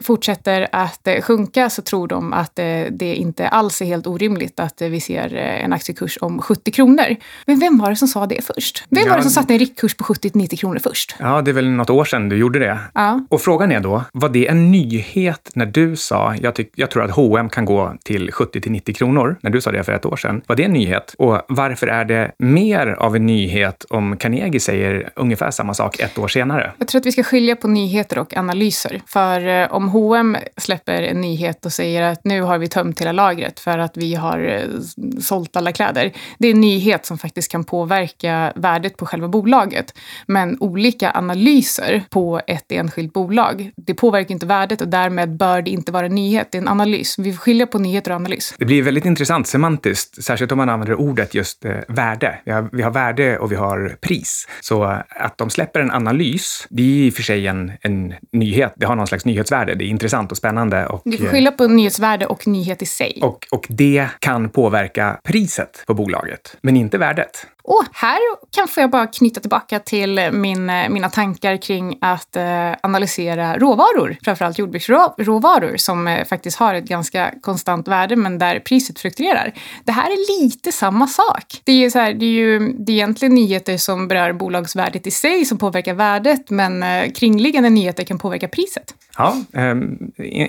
fortsätter 0.00 0.68
att 0.72 1.06
eh, 1.06 1.20
sjunka 1.20 1.70
så 1.70 1.82
tror 1.82 2.08
de 2.08 2.32
att 2.32 2.58
eh, 2.58 2.64
det 2.90 3.14
inte 3.14 3.48
alls 3.48 3.82
är 3.82 3.86
helt 3.86 4.06
orimligt 4.06 4.60
att 4.60 4.82
eh, 4.82 4.88
vi 4.88 5.00
ser 5.00 5.34
eh, 5.34 5.64
en 5.64 5.72
aktiekurs 5.72 6.18
om 6.20 6.42
70 6.42 6.70
kronor. 6.70 7.16
Men 7.46 7.60
vem 7.60 7.78
var 7.78 7.90
det 7.90 7.96
som 7.96 8.08
sa 8.08 8.26
det 8.26 8.44
först? 8.44 8.84
Vem 8.88 9.02
ja, 9.04 9.10
var 9.10 9.16
det 9.16 9.22
som 9.22 9.30
satte 9.30 9.52
en 9.52 9.58
riktkurs 9.58 9.94
på 9.94 10.04
70-90 10.04 10.56
kronor 10.56 10.78
först? 10.78 11.16
Ja, 11.18 11.42
det 11.42 11.50
är 11.50 11.52
väl 11.52 11.70
något 11.70 11.90
år 11.90 12.04
sedan 12.04 12.28
du 12.28 12.36
gjorde 12.36 12.58
det. 12.58 12.78
Ja. 12.94 13.20
Och 13.30 13.40
frågan 13.40 13.72
är 13.72 13.80
då, 13.80 14.02
var 14.12 14.28
det 14.28 14.48
en 14.48 14.70
nyhet 14.70 15.50
när 15.54 15.66
du 15.66 15.96
sa, 15.96 16.34
jag, 16.40 16.54
tyck, 16.54 16.72
jag 16.74 16.90
tror 16.90 17.04
att 17.04 17.10
H&M 17.10 17.48
kan 17.48 17.64
gå 17.64 17.94
till 18.04 18.30
70-90 18.30 18.92
kronor, 18.92 19.36
när 19.40 19.50
du 19.50 19.60
sa 19.60 19.70
det 19.70 19.84
för 19.84 19.92
ett 19.92 20.06
år 20.06 20.16
sedan. 20.16 20.42
Var 20.46 20.56
det 20.56 20.64
en 20.64 20.72
nyhet? 20.72 21.14
Och 21.18 21.40
varför 21.48 21.86
är 21.86 22.04
det 22.04 22.32
mer 22.38 22.86
av 22.86 23.16
en 23.16 23.26
nyhet 23.26 23.84
om 23.90 24.16
Carnegie 24.16 24.60
säger 24.60 25.10
ungefär 25.16 25.50
samma 25.50 25.74
sak 25.74 26.00
ett 26.00 26.18
år 26.18 26.28
senare? 26.28 26.72
Jag 26.78 26.88
tror 26.88 27.00
att 27.00 27.06
vi 27.06 27.12
ska 27.12 27.22
skilja 27.22 27.56
på 27.56 27.68
nyheter 27.68 28.18
och 28.18 28.36
analyser. 28.36 29.02
För 29.06 29.59
Eh, 29.60 29.72
om 29.72 29.88
H&M 29.88 30.36
släpper 30.56 31.02
en 31.02 31.20
nyhet 31.20 31.66
och 31.66 31.72
säger 31.72 32.02
att 32.02 32.24
nu 32.24 32.42
har 32.42 32.58
vi 32.58 32.68
tömt 32.68 33.00
hela 33.00 33.12
lagret 33.12 33.60
för 33.60 33.78
att 33.78 33.96
vi 33.96 34.14
har 34.14 34.38
eh, 34.38 34.80
sålt 35.20 35.56
alla 35.56 35.72
kläder. 35.72 36.12
Det 36.38 36.48
är 36.48 36.54
en 36.54 36.60
nyhet 36.60 37.06
som 37.06 37.18
faktiskt 37.18 37.50
kan 37.50 37.64
påverka 37.64 38.52
värdet 38.56 38.96
på 38.96 39.06
själva 39.06 39.28
bolaget. 39.28 39.94
Men 40.26 40.56
olika 40.60 41.10
analyser 41.10 42.02
på 42.10 42.40
ett 42.46 42.72
enskilt 42.72 43.12
bolag, 43.12 43.70
det 43.76 43.94
påverkar 43.94 44.32
inte 44.32 44.46
värdet 44.46 44.80
och 44.80 44.88
därmed 44.88 45.36
bör 45.36 45.62
det 45.62 45.70
inte 45.70 45.92
vara 45.92 46.06
en 46.06 46.14
nyhet. 46.14 46.48
Det 46.52 46.58
är 46.58 46.62
en 46.62 46.68
analys. 46.68 47.18
Vi 47.18 47.32
får 47.32 47.38
skilja 47.38 47.66
på 47.66 47.78
nyheter 47.78 48.10
och 48.10 48.16
analys. 48.16 48.54
Det 48.58 48.64
blir 48.64 48.82
väldigt 48.82 49.04
intressant 49.04 49.46
semantiskt, 49.46 50.24
särskilt 50.24 50.52
om 50.52 50.58
man 50.58 50.68
använder 50.68 50.94
ordet 50.94 51.34
just 51.34 51.64
eh, 51.64 51.72
värde. 51.88 52.40
Vi 52.44 52.52
har, 52.52 52.68
vi 52.72 52.82
har 52.82 52.90
värde 52.90 53.38
och 53.38 53.52
vi 53.52 53.56
har 53.56 53.96
pris. 54.00 54.48
Så 54.60 54.84
eh, 54.84 54.98
att 55.08 55.38
de 55.38 55.50
släpper 55.50 55.80
en 55.80 55.90
analys, 55.90 56.66
det 56.70 56.82
är 56.82 56.86
i 56.86 57.10
och 57.10 57.14
för 57.14 57.22
sig 57.22 57.46
en, 57.46 57.72
en 57.80 58.14
nyhet. 58.32 58.74
Det 58.76 58.86
har 58.86 58.96
någon 58.96 59.06
slags 59.06 59.24
nyhet 59.24 59.39
nyhetsvärde. 59.40 59.74
Det 59.74 59.84
är 59.84 59.88
intressant 59.88 60.30
och 60.30 60.36
spännande. 60.36 60.86
Och, 60.86 61.02
du 61.04 61.16
får 61.16 61.26
skilja 61.26 61.52
på 61.52 61.66
nyhetsvärde 61.66 62.26
och 62.26 62.46
nyhet 62.46 62.82
i 62.82 62.86
sig. 62.86 63.18
Och, 63.22 63.46
och 63.50 63.66
det 63.68 64.08
kan 64.18 64.48
påverka 64.48 65.20
priset 65.24 65.84
på 65.86 65.94
bolaget, 65.94 66.56
men 66.62 66.76
inte 66.76 66.98
värdet. 66.98 67.46
Och 67.70 67.84
här 67.92 68.18
kanske 68.54 68.80
jag 68.80 68.90
bara 68.90 69.06
knyta 69.06 69.40
tillbaka 69.40 69.78
till 69.78 70.30
min, 70.32 70.70
eh, 70.70 70.88
mina 70.88 71.10
tankar 71.10 71.56
kring 71.56 71.98
att 72.00 72.36
eh, 72.36 72.72
analysera 72.82 73.58
råvaror, 73.58 74.16
framförallt 74.24 74.58
jordbruksråvaror 74.58 75.76
som 75.76 76.08
eh, 76.08 76.24
faktiskt 76.24 76.58
har 76.58 76.74
ett 76.74 76.84
ganska 76.84 77.34
konstant 77.40 77.88
värde 77.88 78.16
men 78.16 78.38
där 78.38 78.60
priset 78.60 78.98
fluktuerar. 78.98 79.52
Det 79.84 79.92
här 79.92 80.10
är 80.10 80.42
lite 80.42 80.72
samma 80.72 81.06
sak. 81.06 81.60
Det 81.64 81.84
är, 81.84 81.90
så 81.90 81.98
här, 81.98 82.14
det 82.14 82.24
är 82.24 82.30
ju 82.30 82.72
det 82.72 82.92
är 82.92 82.94
egentligen 82.94 83.34
nyheter 83.34 83.76
som 83.76 84.08
berör 84.08 84.32
bolagsvärdet 84.32 85.06
i 85.06 85.10
sig 85.10 85.44
som 85.44 85.58
påverkar 85.58 85.94
värdet 85.94 86.50
men 86.50 86.84
kringliggande 87.12 87.70
nyheter 87.70 88.04
kan 88.04 88.18
påverka 88.18 88.48
priset. 88.48 88.94
Ja, 89.16 89.36
eh, 89.52 89.74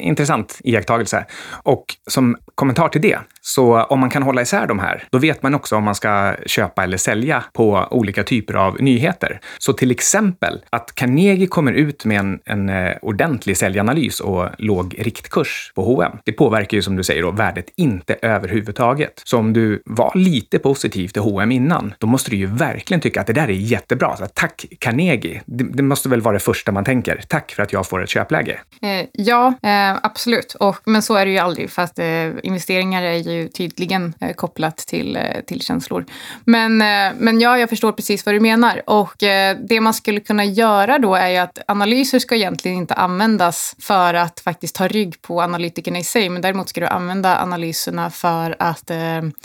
intressant 0.07 0.59
iakttagelse. 0.63 1.25
Och 1.63 1.85
som 2.07 2.37
kommentar 2.55 2.89
till 2.89 3.01
det, 3.01 3.19
så 3.41 3.77
eh, 3.77 3.91
om 3.91 3.99
man 3.99 4.09
kan 4.09 4.23
hålla 4.23 4.41
isär 4.41 4.67
de 4.67 4.79
här, 4.79 5.03
då 5.09 5.17
vet 5.17 5.43
man 5.43 5.55
också 5.55 5.75
om 5.75 5.83
man 5.83 5.95
ska 5.95 6.35
köpa 6.45 6.83
eller 6.83 6.97
sälja 6.97 7.43
på 7.53 7.87
olika 7.91 8.23
typer 8.23 8.53
av 8.53 8.81
nyheter. 8.81 9.39
Så 9.57 9.73
till 9.73 9.91
exempel 9.91 10.61
att 10.69 10.95
Carnegie 10.95 11.47
kommer 11.47 11.73
ut 11.73 12.05
med 12.05 12.19
en, 12.19 12.39
en 12.45 12.69
eh, 12.69 12.93
ordentlig 13.01 13.57
säljanalys 13.57 14.19
och 14.19 14.49
låg 14.57 14.95
riktkurs 14.99 15.71
på 15.75 15.83
H&M. 15.83 16.17
Det 16.25 16.31
påverkar 16.31 16.77
ju 16.77 16.81
som 16.81 16.95
du 16.95 17.03
säger 17.03 17.21
då 17.21 17.31
värdet 17.31 17.65
inte 17.77 18.17
överhuvudtaget. 18.21 19.21
Så 19.23 19.37
om 19.37 19.53
du 19.53 19.81
var 19.85 20.11
lite 20.15 20.59
positiv 20.59 21.07
till 21.07 21.21
H&M 21.21 21.51
innan, 21.51 21.93
då 21.97 22.07
måste 22.07 22.31
du 22.31 22.37
ju 22.37 22.45
verkligen 22.45 23.01
tycka 23.01 23.21
att 23.21 23.27
det 23.27 23.33
där 23.33 23.47
är 23.47 23.53
jättebra. 23.53 24.17
Så 24.17 24.25
tack 24.33 24.65
Carnegie. 24.79 25.41
Det, 25.45 25.63
det 25.63 25.83
måste 25.83 26.09
väl 26.09 26.21
vara 26.21 26.33
det 26.33 26.39
första 26.39 26.71
man 26.71 26.83
tänker. 26.83 27.21
Tack 27.27 27.51
för 27.51 27.63
att 27.63 27.73
jag 27.73 27.87
får 27.87 28.03
ett 28.03 28.09
köpläge. 28.09 28.59
Eh, 28.81 29.05
ja, 29.13 29.53
eh, 29.63 29.97
absolut. 30.03 30.55
Och, 30.59 30.77
men 30.85 31.01
så 31.01 31.15
är 31.15 31.25
det 31.25 31.31
ju 31.31 31.37
aldrig, 31.37 31.69
för 31.69 31.81
att 31.81 31.99
eh, 31.99 32.27
investeringar 32.43 33.03
är 33.03 33.17
ju 33.17 33.30
ju 33.31 33.47
tydligen 33.47 34.13
eh, 34.21 34.33
kopplat 34.33 34.77
till, 34.77 35.15
eh, 35.15 35.41
till 35.47 35.61
känslor. 35.61 36.05
Men, 36.45 36.81
eh, 36.81 37.17
men 37.17 37.41
ja, 37.41 37.57
jag 37.57 37.69
förstår 37.69 37.91
precis 37.91 38.25
vad 38.25 38.35
du 38.35 38.39
menar. 38.39 38.81
Och 38.85 39.23
eh, 39.23 39.57
det 39.69 39.81
man 39.81 39.93
skulle 39.93 40.19
kunna 40.19 40.45
göra 40.45 40.99
då 40.99 41.15
är 41.15 41.29
ju 41.29 41.37
att 41.37 41.59
analyser 41.67 42.19
ska 42.19 42.35
egentligen 42.35 42.77
inte 42.77 42.93
användas 42.93 43.75
för 43.79 44.13
att 44.13 44.39
faktiskt 44.39 44.75
ta 44.75 44.87
rygg 44.87 45.21
på 45.21 45.41
analytikerna 45.41 45.99
i 45.99 46.03
sig, 46.03 46.29
men 46.29 46.41
däremot 46.41 46.69
ska 46.69 46.81
du 46.81 46.87
använda 46.87 47.41
analyserna 47.41 48.09
för 48.09 48.55
att 48.59 48.89
eh, 48.89 48.97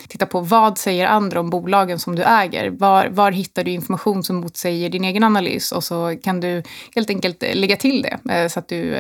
titta 0.09 0.27
på 0.27 0.41
vad 0.41 0.79
säger 0.79 1.07
andra 1.07 1.41
om 1.41 1.51
bolagen 1.51 1.99
som 1.99 2.17
du 2.17 2.23
äger? 2.23 2.71
Var, 2.71 3.07
var 3.07 3.31
hittar 3.31 3.65
du 3.65 3.71
information 3.71 4.23
som 4.23 4.37
motsäger 4.37 4.89
din 4.89 5.05
egen 5.05 5.25
analys? 5.25 5.73
Och 5.73 5.85
så 5.85 6.17
kan 6.23 6.41
du 6.41 6.63
helt 6.95 7.11
enkelt 7.11 7.43
eh, 7.43 7.55
lägga 7.55 7.77
till 7.77 8.03
det 8.03 8.49
så 8.51 8.59
att 8.59 8.69
du 8.69 8.97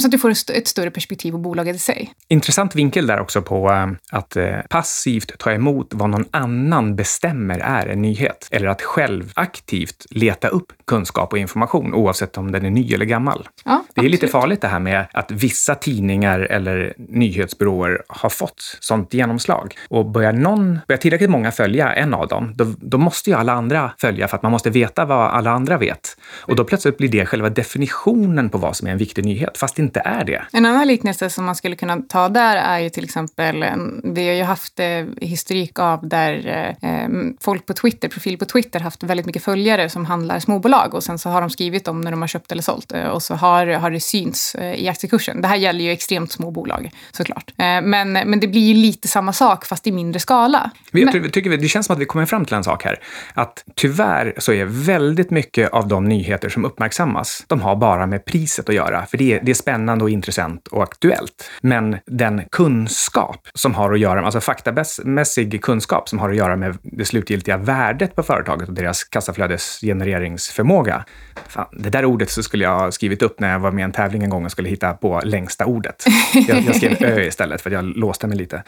så 0.00 0.06
att 0.06 0.10
du 0.10 0.18
får 0.18 0.30
ett 0.30 0.68
större 0.68 0.90
perspektiv 0.90 1.32
på 1.32 1.38
bolaget 1.38 1.76
i 1.76 1.78
sig. 1.78 2.14
Intressant 2.28 2.74
vinkel 2.74 3.06
där 3.06 3.20
också 3.20 3.42
på 3.42 3.70
att 4.14 4.36
eh, 4.36 4.60
passivt 4.70 5.38
ta 5.38 5.52
emot 5.52 5.88
vad 5.94 6.10
någon 6.10 6.24
annan 6.30 6.96
bestämmer 6.96 7.58
är 7.58 7.86
en 7.86 8.02
nyhet. 8.02 8.48
Eller 8.50 8.68
att 8.68 8.82
själv 8.82 9.32
aktivt 9.34 10.06
leta 10.10 10.48
upp 10.48 10.72
kunskap 10.86 11.32
och 11.32 11.38
information 11.38 11.94
oavsett 11.94 12.38
om 12.38 12.52
den 12.52 12.64
är 12.64 12.70
ny 12.70 12.94
eller 12.94 13.04
gammal. 13.04 13.48
Ja, 13.64 13.70
det 13.70 13.74
är 13.74 13.78
absolut. 13.88 14.10
lite 14.10 14.28
farligt 14.28 14.60
det 14.60 14.68
här 14.68 14.80
med 14.80 15.06
att 15.12 15.30
vissa 15.30 15.74
tidningar 15.74 16.40
eller 16.40 16.94
nyhetsbyråer 16.96 18.02
har 18.08 18.28
fått 18.28 18.78
sånt 18.80 19.14
genomslag. 19.14 19.74
Och 19.88 20.06
börjar 20.06 20.32
någon, 20.32 20.78
börjar 20.88 20.98
tillräckligt 20.98 21.30
många 21.30 21.52
följa 21.52 21.92
en 21.92 22.14
av 22.14 22.28
dem, 22.28 22.52
då, 22.56 22.64
då 22.78 22.98
måste 22.98 23.30
ju 23.30 23.36
alla 23.36 23.52
andra 23.52 23.92
följa 24.00 24.28
för 24.28 24.36
att 24.36 24.42
man 24.42 24.52
måste 24.52 24.70
veta 24.70 25.04
vad 25.04 25.30
alla 25.30 25.50
andra 25.50 25.78
vet. 25.78 26.13
Och 26.32 26.56
då 26.56 26.64
plötsligt 26.64 26.98
blir 26.98 27.08
det 27.08 27.26
själva 27.26 27.50
definitionen 27.50 28.50
på 28.50 28.58
vad 28.58 28.76
som 28.76 28.88
är 28.88 28.92
en 28.92 28.98
viktig 28.98 29.24
nyhet, 29.24 29.58
fast 29.58 29.76
det 29.76 29.82
inte 29.82 30.02
är 30.04 30.24
det. 30.24 30.42
En 30.52 30.66
annan 30.66 30.86
liknelse 30.86 31.30
som 31.30 31.44
man 31.44 31.56
skulle 31.56 31.76
kunna 31.76 31.96
ta 32.08 32.28
där 32.28 32.56
är 32.56 32.78
ju 32.78 32.90
till 32.90 33.04
exempel 33.04 33.62
en, 33.62 34.00
vi 34.14 34.28
har 34.28 34.34
ju 34.34 34.42
haft 34.42 34.80
eh, 34.80 34.86
historik 35.20 35.78
av 35.78 36.08
där 36.08 36.76
eh, 36.82 37.08
folk 37.40 37.66
på 37.66 37.74
Twitter, 37.74 38.08
profil 38.08 38.38
på 38.38 38.44
Twitter, 38.44 38.80
haft 38.80 39.02
väldigt 39.02 39.26
mycket 39.26 39.44
följare 39.44 39.88
som 39.88 40.04
handlar 40.04 40.38
småbolag 40.38 40.94
och 40.94 41.02
sen 41.02 41.18
så 41.18 41.28
har 41.28 41.40
de 41.40 41.50
skrivit 41.50 41.88
om 41.88 42.00
när 42.00 42.10
de 42.10 42.20
har 42.20 42.28
köpt 42.28 42.52
eller 42.52 42.62
sålt 42.62 42.92
eh, 42.92 43.06
och 43.06 43.22
så 43.22 43.34
har, 43.34 43.66
har 43.66 43.90
det 43.90 44.00
syns 44.00 44.54
eh, 44.54 44.74
i 44.74 44.88
aktiekursen. 44.88 45.40
Det 45.40 45.48
här 45.48 45.56
gäller 45.56 45.84
ju 45.84 45.90
extremt 45.90 46.32
små 46.32 46.50
bolag 46.50 46.90
såklart. 47.12 47.50
Eh, 47.58 47.64
men, 47.82 48.12
men 48.12 48.40
det 48.40 48.48
blir 48.48 48.60
ju 48.60 48.74
lite 48.74 49.08
samma 49.08 49.32
sak 49.32 49.66
fast 49.66 49.86
i 49.86 49.92
mindre 49.92 50.20
skala. 50.20 50.70
Jag 50.90 51.14
men, 51.14 51.30
tycker 51.30 51.50
vi, 51.50 51.56
det 51.56 51.68
känns 51.68 51.86
som 51.86 51.94
att 51.94 52.00
vi 52.00 52.06
kommer 52.06 52.26
fram 52.26 52.44
till 52.44 52.54
en 52.54 52.64
sak 52.64 52.84
här. 52.84 53.00
Att 53.34 53.64
tyvärr 53.74 54.34
så 54.38 54.52
är 54.52 54.64
väldigt 54.64 55.30
mycket 55.30 55.70
av 55.70 55.88
de 55.88 56.08
nyheter 56.16 56.48
som 56.48 56.64
uppmärksammas, 56.64 57.44
de 57.48 57.60
har 57.60 57.76
bara 57.76 58.06
med 58.06 58.24
priset 58.24 58.68
att 58.68 58.74
göra. 58.74 59.06
För 59.06 59.18
det 59.18 59.32
är, 59.32 59.40
det 59.42 59.50
är 59.50 59.54
spännande 59.54 60.04
och 60.04 60.10
intressant 60.10 60.68
och 60.68 60.82
aktuellt. 60.82 61.50
Men 61.60 61.96
den 62.06 62.42
kunskap 62.52 63.48
som 63.54 63.74
har 63.74 63.92
att 63.92 63.98
göra 63.98 64.14
med, 64.14 64.24
alltså 64.24 64.40
faktamässig 64.40 65.62
kunskap 65.62 66.08
som 66.08 66.18
har 66.18 66.30
att 66.30 66.36
göra 66.36 66.56
med 66.56 66.78
det 66.82 67.04
slutgiltiga 67.04 67.56
värdet 67.56 68.16
på 68.16 68.22
företaget 68.22 68.68
och 68.68 68.74
deras 68.74 69.04
kassaflödesgenereringsförmåga. 69.04 71.04
Fan, 71.48 71.66
det 71.72 71.90
där 71.90 72.04
ordet 72.04 72.30
så 72.30 72.42
skulle 72.42 72.64
jag 72.64 72.78
ha 72.78 72.90
skrivit 72.90 73.22
upp 73.22 73.40
när 73.40 73.52
jag 73.52 73.58
var 73.58 73.70
med 73.70 73.82
i 73.82 73.84
en 73.84 73.92
tävling 73.92 74.22
en 74.22 74.30
gång 74.30 74.44
och 74.44 74.50
skulle 74.50 74.68
hitta 74.68 74.92
på 74.92 75.20
längsta 75.24 75.66
ordet. 75.66 76.04
Jag, 76.48 76.62
jag 76.62 76.76
skrev 76.76 77.04
ö 77.04 77.24
istället 77.24 77.60
för 77.60 77.70
att 77.70 77.74
jag 77.74 77.84
låste 77.84 78.26
mig 78.26 78.36
lite. 78.36 78.62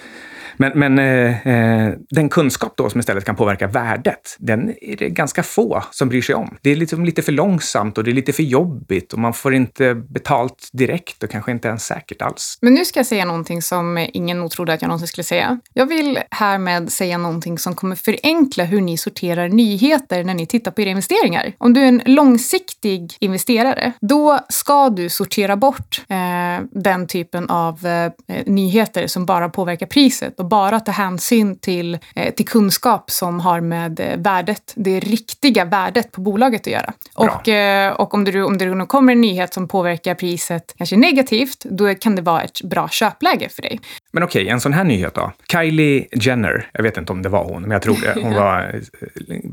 Men, 0.56 0.72
men 0.74 0.98
eh, 0.98 1.48
eh, 1.48 1.94
den 2.10 2.28
kunskap 2.28 2.76
då 2.76 2.90
som 2.90 3.00
istället 3.00 3.24
kan 3.24 3.36
påverka 3.36 3.66
värdet, 3.66 4.36
den 4.38 4.74
är 4.80 4.96
det 4.96 5.08
ganska 5.08 5.42
få 5.42 5.84
som 5.90 6.08
bryr 6.08 6.22
sig 6.22 6.34
om. 6.34 6.56
Det 6.62 6.70
är 6.70 6.76
liksom 6.76 7.04
lite 7.04 7.22
för 7.22 7.32
långsamt 7.36 7.98
och 7.98 8.04
det 8.04 8.10
är 8.10 8.14
lite 8.14 8.32
för 8.32 8.42
jobbigt 8.42 9.12
och 9.12 9.18
man 9.18 9.32
får 9.32 9.54
inte 9.54 9.94
betalt 9.94 10.68
direkt 10.72 11.22
och 11.22 11.30
kanske 11.30 11.50
inte 11.50 11.68
ens 11.68 11.84
säkert 11.84 12.22
alls. 12.22 12.58
Men 12.60 12.74
nu 12.74 12.84
ska 12.84 12.98
jag 12.98 13.06
säga 13.06 13.24
någonting 13.24 13.62
som 13.62 14.06
ingen 14.12 14.38
nog 14.38 14.50
trodde 14.50 14.72
att 14.72 14.82
jag 14.82 14.88
någonsin 14.88 15.08
skulle 15.08 15.24
säga. 15.24 15.60
Jag 15.72 15.86
vill 15.86 16.18
härmed 16.30 16.92
säga 16.92 17.18
någonting 17.18 17.58
som 17.58 17.74
kommer 17.74 17.96
förenkla 17.96 18.64
hur 18.64 18.80
ni 18.80 18.96
sorterar 18.96 19.48
nyheter 19.48 20.24
när 20.24 20.34
ni 20.34 20.46
tittar 20.46 20.70
på 20.70 20.80
era 20.82 20.90
investeringar. 20.90 21.52
Om 21.58 21.72
du 21.72 21.80
är 21.80 21.88
en 21.88 22.02
långsiktig 22.04 23.16
investerare, 23.20 23.92
då 24.00 24.38
ska 24.48 24.90
du 24.90 25.08
sortera 25.08 25.56
bort 25.56 26.04
eh, 26.08 26.64
den 26.70 27.06
typen 27.06 27.50
av 27.50 27.86
eh, 27.86 28.12
nyheter 28.46 29.06
som 29.06 29.26
bara 29.26 29.48
påverkar 29.48 29.86
priset 29.86 30.40
och 30.40 30.46
bara 30.46 30.80
ta 30.80 30.92
hänsyn 30.92 31.58
till, 31.58 31.98
eh, 32.14 32.34
till 32.34 32.46
kunskap 32.46 33.10
som 33.10 33.40
har 33.40 33.60
med 33.60 34.00
eh, 34.00 34.16
värdet, 34.16 34.72
det 34.76 35.00
riktiga 35.00 35.64
värdet 35.64 36.12
på 36.12 36.20
bolaget 36.20 36.60
att 36.60 36.66
göra. 36.66 36.92
Och, 37.14 37.25
eh, 37.48 37.92
och 37.92 38.14
om, 38.14 38.24
det, 38.24 38.42
om 38.42 38.58
det 38.58 38.74
nu 38.74 38.86
kommer 38.86 39.12
en 39.12 39.20
nyhet 39.20 39.54
som 39.54 39.68
påverkar 39.68 40.14
priset 40.14 40.74
kanske 40.78 40.96
negativt, 40.96 41.64
då 41.64 41.94
kan 41.94 42.16
det 42.16 42.22
vara 42.22 42.42
ett 42.42 42.62
bra 42.62 42.88
köpläge 42.88 43.48
för 43.48 43.62
dig. 43.62 43.80
Men 44.12 44.22
okej, 44.22 44.42
okay, 44.42 44.52
en 44.52 44.60
sån 44.60 44.72
här 44.72 44.84
nyhet 44.84 45.14
då. 45.14 45.32
Kylie 45.52 46.06
Jenner, 46.12 46.70
jag 46.72 46.82
vet 46.82 46.96
inte 46.96 47.12
om 47.12 47.22
det 47.22 47.28
var 47.28 47.44
hon, 47.44 47.62
men 47.62 47.70
jag 47.70 47.82
tror 47.82 47.96
det. 48.02 48.22
Hon 48.22 48.34
var 48.42 48.80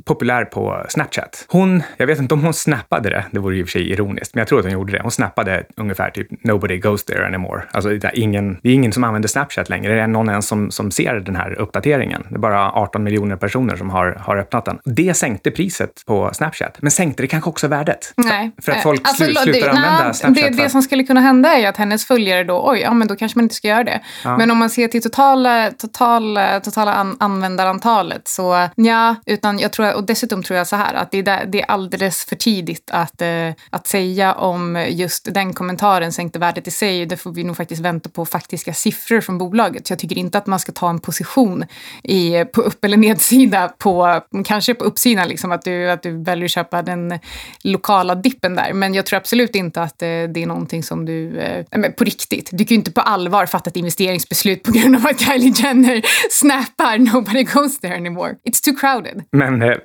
populär 0.05 0.45
på 0.45 0.85
Snapchat. 0.89 1.45
Hon, 1.47 1.83
jag 1.97 2.07
vet 2.07 2.19
inte 2.19 2.33
om 2.33 2.43
hon 2.43 2.53
snappade 2.53 3.09
det, 3.09 3.25
det 3.31 3.39
vore 3.39 3.57
i 3.57 3.63
och 3.63 3.67
för 3.67 3.71
sig 3.71 3.91
ironiskt, 3.91 4.35
men 4.35 4.41
jag 4.41 4.47
tror 4.47 4.59
att 4.59 4.65
hon 4.65 4.73
gjorde 4.73 4.93
det. 4.93 5.01
Hon 5.01 5.11
snappade 5.11 5.63
ungefär 5.77 6.09
typ 6.09 6.43
“Nobody 6.43 6.77
goes 6.77 7.05
there 7.05 7.27
anymore”. 7.27 7.61
Alltså 7.71 7.89
det 7.89 8.07
är 8.07 8.19
ingen, 8.19 8.57
det 8.63 8.69
är 8.69 8.73
ingen 8.73 8.91
som 8.91 9.03
använder 9.03 9.29
Snapchat 9.29 9.69
längre. 9.69 9.95
Det 9.95 10.01
är 10.01 10.07
någon 10.07 10.29
ens 10.29 10.47
som, 10.47 10.71
som 10.71 10.91
ser 10.91 11.15
den 11.15 11.35
här 11.35 11.59
uppdateringen. 11.59 12.23
Det 12.29 12.35
är 12.35 12.39
bara 12.39 12.71
18 12.71 13.03
miljoner 13.03 13.35
personer 13.35 13.75
som 13.75 13.89
har, 13.89 14.11
har 14.19 14.37
öppnat 14.37 14.65
den. 14.65 14.79
Det 14.85 15.13
sänkte 15.13 15.51
priset 15.51 16.03
på 16.05 16.29
Snapchat, 16.33 16.77
men 16.81 16.91
sänkte 16.91 17.23
det 17.23 17.27
kanske 17.27 17.49
också 17.49 17.62
värdet? 17.67 18.13
Nej. 18.17 18.51
För 18.61 18.71
att 18.71 18.83
folk 18.83 19.07
alltså, 19.07 19.23
slu, 19.23 19.35
slutar 19.35 19.59
det, 19.59 19.69
använda 19.69 20.03
nej, 20.03 20.13
Snapchat? 20.13 20.57
Det, 20.57 20.63
det 20.63 20.69
som 20.69 20.81
skulle 20.81 21.03
kunna 21.03 21.21
hända 21.21 21.53
är 21.53 21.69
att 21.69 21.77
hennes 21.77 22.05
följare 22.05 22.43
då, 22.43 22.69
oj, 22.69 22.79
ja 22.79 22.93
men 22.93 23.07
då 23.07 23.15
kanske 23.15 23.37
man 23.37 23.45
inte 23.45 23.55
ska 23.55 23.67
göra 23.67 23.83
det. 23.83 24.01
Ja. 24.23 24.37
Men 24.37 24.51
om 24.51 24.57
man 24.57 24.69
ser 24.69 24.87
till 24.87 25.01
totala, 25.01 25.71
totala, 25.71 26.59
totala 26.59 26.93
an, 26.93 27.17
användarantalet 27.19 28.27
så 28.27 28.69
ja, 28.75 29.15
utan 29.25 29.59
jag 29.59 29.73
tror, 29.73 29.95
och 29.95 30.03
dessutom 30.03 30.43
tror 30.43 30.57
jag 30.57 30.67
så 30.67 30.75
här 30.75 30.93
att 30.93 31.11
det 31.11 31.27
är, 31.27 31.45
det 31.45 31.61
är 31.61 31.71
alldeles 31.71 32.25
för 32.25 32.35
tidigt 32.35 32.89
att, 32.91 33.21
eh, 33.21 33.49
att 33.69 33.87
säga 33.87 34.33
om 34.33 34.85
just 34.89 35.33
den 35.33 35.53
kommentaren 35.53 36.11
sänkte 36.11 36.39
värdet 36.39 36.67
i 36.67 36.71
sig. 36.71 37.05
Det 37.05 37.17
får 37.17 37.31
vi 37.31 37.43
nog 37.43 37.57
faktiskt 37.57 37.81
vänta 37.81 38.09
på 38.09 38.25
faktiska 38.25 38.73
siffror 38.73 39.21
från 39.21 39.37
bolaget. 39.37 39.87
Så 39.87 39.91
jag 39.91 39.99
tycker 39.99 40.17
inte 40.17 40.37
att 40.37 40.47
man 40.47 40.59
ska 40.59 40.71
ta 40.71 40.89
en 40.89 40.99
position 40.99 41.65
i, 42.03 42.45
på 42.45 42.61
upp 42.61 42.85
eller 42.85 42.97
nedsida 42.97 43.67
på, 43.77 44.21
kanske 44.45 44.73
på 44.73 44.85
uppsidan, 44.85 45.27
liksom, 45.27 45.51
att, 45.51 45.61
du, 45.61 45.91
att 45.91 46.03
du 46.03 46.23
väljer 46.23 46.45
att 46.45 46.51
köpa 46.51 46.81
den 46.81 47.19
lokala 47.61 48.15
dippen 48.15 48.55
där. 48.55 48.73
Men 48.73 48.93
jag 48.93 49.05
tror 49.05 49.17
absolut 49.17 49.55
inte 49.55 49.81
att 49.81 50.01
eh, 50.01 50.07
det 50.07 50.43
är 50.43 50.47
någonting 50.47 50.83
som 50.83 51.05
du, 51.05 51.39
eh, 51.39 51.91
på 51.97 52.03
riktigt, 52.03 52.49
du 52.51 52.57
kan 52.57 52.69
ju 52.69 52.75
inte 52.75 52.91
på 52.91 53.01
allvar 53.01 53.45
fatta 53.45 53.69
ett 53.69 53.75
investeringsbeslut 53.75 54.63
på 54.63 54.71
grund 54.71 54.95
av 54.95 55.07
att 55.07 55.19
Kylie 55.19 55.53
Jenner 55.55 56.01
snappar 56.29 56.97
“Nobody 56.97 57.43
goes 57.43 57.79
there 57.79 57.95
anymore”. 57.95 58.35
It's 58.49 58.63
too 58.63 58.75
crowded. 58.75 59.23
Men 59.31 59.61
eh, 59.61 59.75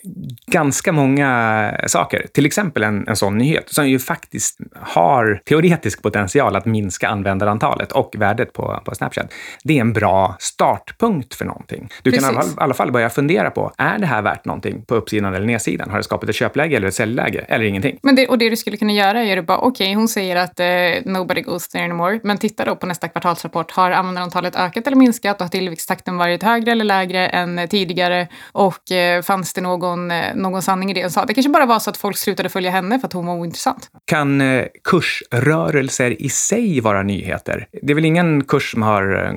ganska 0.47 0.93
många 0.93 1.81
saker, 1.87 2.27
till 2.33 2.47
exempel 2.47 2.83
en, 2.83 3.09
en 3.09 3.17
sån 3.17 3.39
nyhet 3.39 3.69
som 3.69 3.89
ju 3.89 3.99
faktiskt 3.99 4.59
har 4.81 5.43
teoretisk 5.45 6.03
potential 6.03 6.57
att 6.57 6.67
minska 6.67 7.09
användarantalet 7.09 7.93
och 7.93 8.15
värdet 8.19 8.53
på, 8.53 8.83
på 8.85 8.95
Snapchat. 8.95 9.33
Det 9.65 9.77
är 9.77 9.81
en 9.81 9.93
bra 9.93 10.37
startpunkt 10.39 11.35
för 11.35 11.45
någonting. 11.45 11.89
Du 12.03 12.11
Precis. 12.11 12.29
kan 12.29 12.45
i 12.45 12.47
alla, 12.57 12.75
fall 12.75 12.93
börja 12.93 13.11
fundera 13.11 13.51
på, 13.51 13.73
är 13.79 13.99
det 13.99 14.07
här 14.07 14.23
värt 14.23 14.45
någonting 14.45 14.85
på 14.85 14.95
uppsidan 14.95 15.35
eller 15.35 15.47
nedsidan? 15.47 15.91
Har 15.91 15.97
det 15.97 16.05
skapat 16.05 16.29
ett 16.29 16.35
köpläge 16.35 16.77
eller 16.77 16.89
ett 16.89 16.95
säljläge 16.95 17.45
eller 17.59 17.69
ingenting? 17.69 17.99
Men 18.03 18.17
det, 18.17 18.29
och 18.29 18.39
det 18.39 18.51
du 18.51 18.57
skulle 18.57 18.77
kunna 18.77 18.93
göra 18.93 19.25
är 19.25 19.37
att 19.37 19.47
bara, 19.47 19.59
okej, 19.59 19.69
okay, 19.69 19.95
hon 19.95 20.09
säger 20.09 20.37
att 20.37 20.61
eh, 20.61 21.13
nobody 21.13 21.41
goes 21.41 21.69
there 21.69 21.85
anymore, 21.85 22.21
men 22.23 22.39
titta 22.39 22.65
då 22.65 22.77
på 22.77 22.87
nästa 22.87 23.09
kvartalsrapport. 23.09 23.71
Har 23.71 23.91
användarantalet 23.91 24.57
ökat 24.57 24.87
eller 24.87 24.97
minskat 24.97 25.37
och 25.37 25.45
har 25.45 25.49
tillväxttakten 25.49 26.17
varit 26.17 26.43
högre 26.43 26.73
eller 26.73 26.85
lägre 26.85 27.27
än 27.27 27.69
tidigare? 27.69 28.29
Och 28.53 28.93
eh, 28.93 29.23
fanns 29.23 29.53
det 29.53 29.61
någon, 29.61 30.11
eh, 30.11 30.35
någon 30.35 30.63
sanning 30.63 30.91
i 30.91 30.95
det 30.95 31.03
hon 31.03 31.11
sa? 31.11 31.25
Det 31.25 31.35
kanske 31.35 31.51
bara 31.51 31.67
var 31.67 31.79
så 31.79 31.91
att 31.91 31.97
folk 31.97 32.17
slutade 32.17 32.49
följa 32.49 32.71
henne 32.71 32.99
för 32.99 33.07
att 33.07 33.13
hon 33.13 33.27
var 33.27 33.35
ointressant. 33.35 33.91
Kan 34.05 34.41
eh, 34.41 34.65
kursrörelser 34.85 36.23
i 36.23 36.29
sig 36.29 36.81
vara 36.81 37.03
nyheter? 37.03 37.67
Det 37.83 37.93
är 37.93 37.95
väl 37.95 38.05
ingen 38.05 38.45
kurs 38.45 38.73
som 38.73 38.83
har 38.83 39.27
eh, 39.27 39.33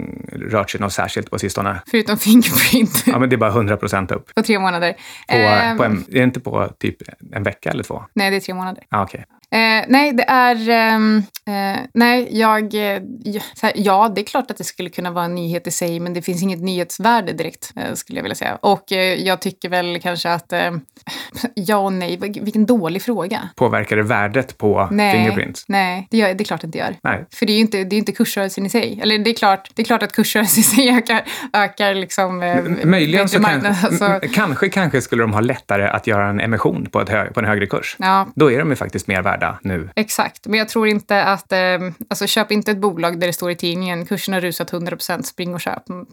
rört 0.50 0.70
sig 0.70 0.82
något 0.82 0.94
särskilt 0.94 1.30
på 1.30 1.40
sistone? 1.40 1.82
Förutom 1.92 2.18
Fingerprint. 2.18 3.04
ja, 3.06 3.20
men 3.20 3.30
det 3.30 3.36
är 3.36 3.38
bara 3.38 3.50
100 3.50 3.78
procent 3.78 4.12
upp. 4.12 4.36
På 4.36 4.44
tre 4.44 4.60
månader. 4.60 4.94
På, 5.28 5.78
på 5.78 5.84
en, 5.84 6.06
är 6.10 6.14
det 6.14 6.24
inte 6.24 6.40
på 6.40 6.70
typ 6.80 6.98
en 7.32 7.44
vecka 7.44 7.70
eller 7.70 7.84
två? 7.84 8.01
Nej, 8.14 8.32
det 8.32 8.36
är 8.36 8.42
tre 8.42 8.54
månader. 8.54 8.84
Ah, 8.90 9.04
okay. 9.04 9.24
Eh, 9.54 9.86
nej, 9.88 10.14
det 10.14 10.24
är... 10.24 10.96
Um, 10.96 11.18
eh, 11.18 11.80
nej, 11.94 12.28
jag... 12.32 12.64
Eh, 12.74 13.02
här, 13.62 13.74
ja, 13.76 14.12
det 14.16 14.22
är 14.22 14.26
klart 14.26 14.52
att 14.52 14.58
det 14.58 14.64
skulle 14.64 14.90
kunna 14.90 15.12
vara 15.12 15.26
en 15.26 15.36
nyhet 15.36 15.68
i 15.68 15.72
sig, 15.72 16.00
men 16.00 16.14
det 16.14 16.22
finns 16.22 16.44
inget 16.44 16.62
nyhetsvärde 16.62 17.34
direkt, 17.34 17.74
eh, 17.76 17.94
skulle 17.94 18.20
jag 18.20 18.24
vilja 18.24 18.36
säga. 18.36 18.56
Och 18.62 18.92
eh, 18.92 19.14
jag 19.14 19.42
tycker 19.42 19.70
väl 19.70 20.00
kanske 20.02 20.32
att... 20.32 20.54
Eh, 20.54 20.72
ja 21.56 21.78
och 21.78 21.94
nej, 21.94 22.18
vilken 22.18 22.66
dålig 22.66 23.02
fråga. 23.02 23.50
Påverkar 23.56 23.96
det 23.96 24.04
värdet 24.04 24.58
på 24.58 24.88
nej, 24.92 25.16
Fingerprint? 25.16 25.64
Nej, 25.68 26.08
det, 26.12 26.18
gör, 26.18 26.34
det 26.34 26.44
är 26.44 26.46
klart 26.46 26.62
det 26.62 26.66
inte 26.66 26.78
gör. 26.78 26.96
Nej. 27.04 27.26
För 27.34 27.46
det 27.46 27.52
är 27.52 27.56
ju 27.56 27.62
inte, 27.62 27.84
det 27.84 27.96
är 27.96 27.98
inte 27.98 28.12
kursrörelsen 28.12 28.66
i 28.66 28.70
sig. 28.70 29.00
Eller 29.04 29.18
det 29.18 29.30
är 29.30 29.36
klart, 29.36 29.72
det 29.76 29.82
är 29.82 29.86
klart 29.86 30.04
att 30.04 30.12
kursrörelsen 30.12 30.62
i 30.62 30.64
sig 30.64 30.90
ökar, 30.90 31.24
ökar 31.54 31.94
liksom... 31.94 32.38
Möjligen 32.84 33.30
så 33.30 33.44
kan, 33.44 33.66
alltså. 33.66 34.20
kanske, 34.34 34.70
kanske 34.70 35.02
skulle 35.02 35.24
de 35.24 35.34
ha 35.34 35.40
lättare 35.40 35.88
att 35.88 36.08
göra 36.08 36.30
en 36.30 36.40
emission 36.40 36.88
på, 36.92 37.02
ett 37.02 37.10
hög, 37.10 37.34
på 37.34 37.40
en 37.40 37.46
högre 37.46 37.66
kurs. 37.66 37.96
Ja. 38.00 38.28
Då 38.36 38.52
är 38.52 38.60
de 38.60 38.70
ju 38.70 38.76
faktiskt 38.76 39.08
mer 39.08 39.22
värda 39.22 39.41
värda 39.42 39.60
nu. 39.64 39.90
Exakt, 39.96 40.48
men 40.48 40.60
jag 40.60 40.70
tror 40.70 40.88
inte 40.88 41.24
att... 41.24 41.52
Eh, 41.52 41.60
alltså 42.10 42.28
köp 42.28 42.52
inte 42.52 42.72
ett 42.72 42.78
bolag 42.78 43.20
där 43.20 43.28
det 43.28 43.34
står 43.34 43.52
i 43.52 43.56
tidningen 43.56 44.06
kursen 44.06 44.34
har 44.34 44.42
rusat 44.42 44.72
100% 44.72 45.22
spring 45.22 45.54
och 45.54 45.62
köp. 45.62 45.90
Mm, 45.90 46.06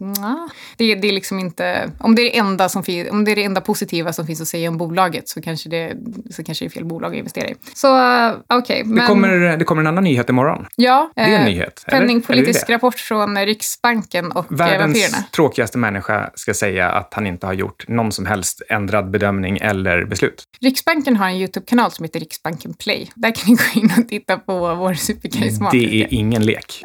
det, 0.77 0.95
det 0.95 1.07
är 1.07 1.11
liksom 1.11 1.39
inte... 1.39 1.91
Om 1.99 2.15
det 2.15 2.21
är 2.21 2.31
det, 2.31 2.37
enda 2.37 2.69
som 2.69 2.83
om 3.11 3.25
det 3.25 3.31
är 3.31 3.35
det 3.35 3.43
enda 3.43 3.61
positiva 3.61 4.13
som 4.13 4.27
finns 4.27 4.41
att 4.41 4.47
säga 4.47 4.69
om 4.69 4.77
bolaget 4.77 5.29
så 5.29 5.41
kanske 5.41 5.69
det, 5.69 5.93
så 6.31 6.43
kanske 6.43 6.65
det 6.65 6.67
är 6.67 6.69
fel 6.69 6.85
bolag 6.85 7.11
att 7.11 7.17
investera 7.17 7.47
i. 7.47 7.55
Så 7.73 7.87
uh, 7.87 8.35
okej. 8.47 8.57
Okay, 8.57 8.83
men... 8.83 8.95
det, 8.95 9.05
kommer, 9.05 9.57
det 9.57 9.65
kommer 9.65 9.81
en 9.81 9.87
annan 9.87 10.03
nyhet 10.03 10.29
imorgon. 10.29 10.65
Ja. 10.75 11.11
Det 11.15 11.21
är 11.21 11.27
en 11.27 11.33
eh, 11.33 11.45
nyhet. 11.45 11.85
Penningpolitisk 11.87 12.69
rapport 12.69 12.99
från 12.99 13.37
Riksbanken 13.37 14.31
och 14.31 14.51
eh, 14.51 14.57
Världens 14.57 14.81
vampyrerna. 14.81 15.23
tråkigaste 15.35 15.77
människa 15.77 16.29
ska 16.35 16.53
säga 16.53 16.89
att 16.89 17.13
han 17.13 17.27
inte 17.27 17.45
har 17.45 17.53
gjort 17.53 17.87
någon 17.87 18.11
som 18.11 18.25
helst 18.25 18.61
ändrad 18.69 19.11
bedömning 19.11 19.57
eller 19.57 20.05
beslut. 20.05 20.43
Riksbanken 20.61 21.15
har 21.15 21.27
en 21.27 21.35
YouTube-kanal 21.35 21.91
som 21.91 22.03
heter 22.03 22.19
Riksbanken 22.19 22.73
Play. 22.73 23.11
Där 23.21 23.31
kan 23.31 23.43
ni 23.47 23.55
gå 23.55 23.79
in 23.79 24.03
och 24.03 24.09
titta 24.09 24.37
på 24.37 24.75
vår 24.75 24.93
superkarismatiska. 24.93 25.89
Det 25.89 26.03
är 26.03 26.07
ingen 26.09 26.45
lek. 26.45 26.83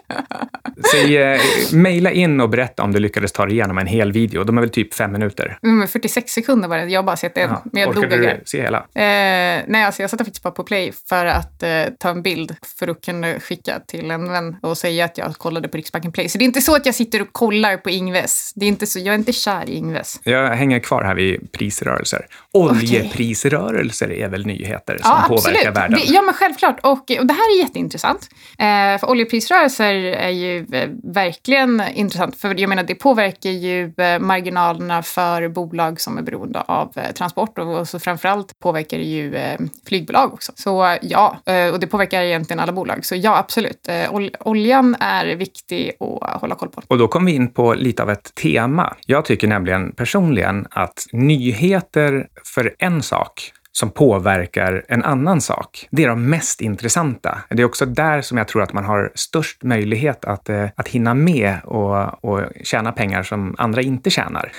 Säg, 0.91 1.17
eh, 1.17 1.41
mejla 1.73 2.11
in 2.11 2.41
och 2.41 2.49
berätta 2.49 2.83
om 2.83 2.93
du 2.93 2.99
lyckades 2.99 3.33
ta 3.33 3.47
dig 3.47 3.55
igenom 3.55 3.79
en 3.79 3.87
hel 3.87 4.13
video. 4.13 4.45
De 4.45 4.59
är 4.59 4.63
väl 4.63 4.71
typ 4.71 4.95
fem 4.95 5.13
minuter. 5.13 5.59
Mm, 5.63 5.89
46 5.89 6.33
sekunder 6.33 6.69
var 6.69 6.79
det. 6.79 6.85
Jag 6.85 6.99
har 6.99 7.05
bara 7.05 7.17
sett 7.17 7.39
en. 7.39 7.51
Ja, 7.51 7.63
men 7.73 7.83
jag 7.83 7.91
orkade 7.91 8.17
du 8.17 8.43
se 8.45 8.63
hela? 8.63 8.79
Eh, 8.79 9.63
nej, 9.67 9.85
alltså 9.85 10.03
jag 10.03 10.11
satte 10.11 10.25
faktiskt 10.25 10.43
bara 10.43 10.51
på 10.51 10.65
play 10.65 10.93
för 11.09 11.27
att 11.27 11.63
eh, 11.63 11.71
ta 11.99 12.09
en 12.11 12.23
bild 12.23 12.57
för 12.79 12.89
att 12.89 13.05
kunna 13.05 13.41
skicka 13.41 13.81
till 13.87 14.11
en 14.11 14.33
vän 14.33 14.57
och 14.63 14.79
säga 14.79 15.05
att 15.05 15.19
jag 15.19 15.35
kollade 15.35 15.69
på 15.69 15.77
Riksbanken 15.77 16.13
Play. 16.13 16.29
Så 16.29 16.39
det 16.39 16.45
är 16.45 16.47
inte 16.47 16.61
så 16.61 16.77
att 16.77 16.87
jag 16.87 16.95
sitter 16.95 17.23
och 17.23 17.33
kollar 17.33 17.77
på 17.77 17.91
Ingves. 17.91 18.53
Det 18.55 18.65
är 18.65 18.69
inte 18.69 18.87
så, 18.87 18.99
jag 18.99 19.09
är 19.09 19.19
inte 19.19 19.33
kär 19.33 19.71
i 19.71 19.75
Ingves. 19.75 20.21
Jag 20.23 20.49
hänger 20.49 20.79
kvar 20.79 21.03
här 21.05 21.15
vid 21.15 21.53
prisrörelser. 21.53 22.27
Oljeprisrörelser 22.53 24.13
är 24.13 24.29
väl 24.29 24.47
nyheter 24.47 24.99
som 25.03 25.11
ja, 25.11 25.25
påverkar 25.29 25.73
världen? 25.73 26.01
ja, 26.05 26.24
men 26.25 26.35
självklart. 26.35 26.81
Och, 26.83 26.93
och 26.93 27.27
det 27.27 27.35
här 27.35 27.57
är 27.57 27.63
jätteintressant. 27.63 28.29
Eh, 28.59 29.01
för 29.01 29.11
oljeprisrörelser 29.11 29.95
är 29.95 30.31
ju 30.31 30.67
eh, 30.73 30.89
verkligen 31.05 31.83
intressant. 31.95 32.37
För 32.37 32.61
jag 32.61 32.69
menar, 32.69 32.83
det 32.83 32.95
påverkar 32.95 33.51
ju 33.51 33.93
eh, 33.97 34.19
marginalerna 34.19 35.03
för 35.03 35.49
bolag 35.49 36.01
som 36.01 36.19
är 36.19 36.23
beroende 36.23 36.61
av 36.61 36.93
eh, 36.97 37.13
transport. 37.13 37.59
Och, 37.59 37.79
och 37.79 37.89
så 37.89 37.99
framförallt 37.99 38.59
påverkar 38.59 38.99
det 38.99 39.05
ju 39.05 39.35
eh, 39.35 39.61
flygbolag 39.89 40.35
också. 40.35 40.53
Så 40.55 40.85
eh, 40.85 40.99
ja, 41.03 41.39
eh, 41.47 41.69
och 41.69 41.81
det 41.81 41.87
påverkar 41.87 42.23
egentligen 42.23 42.61
alla 42.61 42.73
bolag. 42.73 43.05
Så 43.05 43.15
ja, 43.17 43.39
absolut. 43.39 43.89
Eh, 43.89 44.15
ol 44.15 44.31
oljan 44.41 44.97
är 45.01 45.27
viktig 45.27 45.93
att 46.01 46.41
hålla 46.41 46.55
koll 46.55 46.69
på. 46.69 46.83
Och 46.89 46.99
då 46.99 47.09
kommer 47.09 47.27
vi 47.27 47.37
in 47.37 47.53
på 47.53 47.75
lite 47.75 48.03
av 48.03 48.11
ett 48.11 48.35
tema. 48.35 48.97
Jag 49.07 49.25
tycker 49.25 49.49
nämligen 49.49 49.93
personligen 49.93 50.67
att 50.71 51.07
nyheter 51.13 52.27
för 52.45 52.75
en 52.79 53.03
sak 53.03 53.53
som 53.79 53.91
påverkar 53.91 54.85
en 54.89 55.03
annan 55.03 55.41
sak. 55.41 55.89
Det 55.91 56.05
är 56.05 56.09
de 56.09 56.31
mest 56.31 56.61
intressanta. 56.61 57.39
Det 57.49 57.63
är 57.63 57.67
också 57.67 57.87
där 57.87 58.23
som 58.23 58.39
jag 58.39 58.49
tror 58.49 58.63
att 58.63 58.73
man 58.73 58.85
har 58.85 59.13
störst 59.15 59.63
möjlighet 59.63 60.25
att, 60.25 60.49
eh, 60.49 60.67
att 60.77 60.89
hinna 60.89 61.15
med 61.15 61.57
och, 61.65 62.25
och 62.25 62.41
tjäna 62.63 62.93
pengar 62.93 63.23
som 63.23 63.55
andra 63.59 63.83
inte 63.83 64.11
tjänar. 64.11 64.53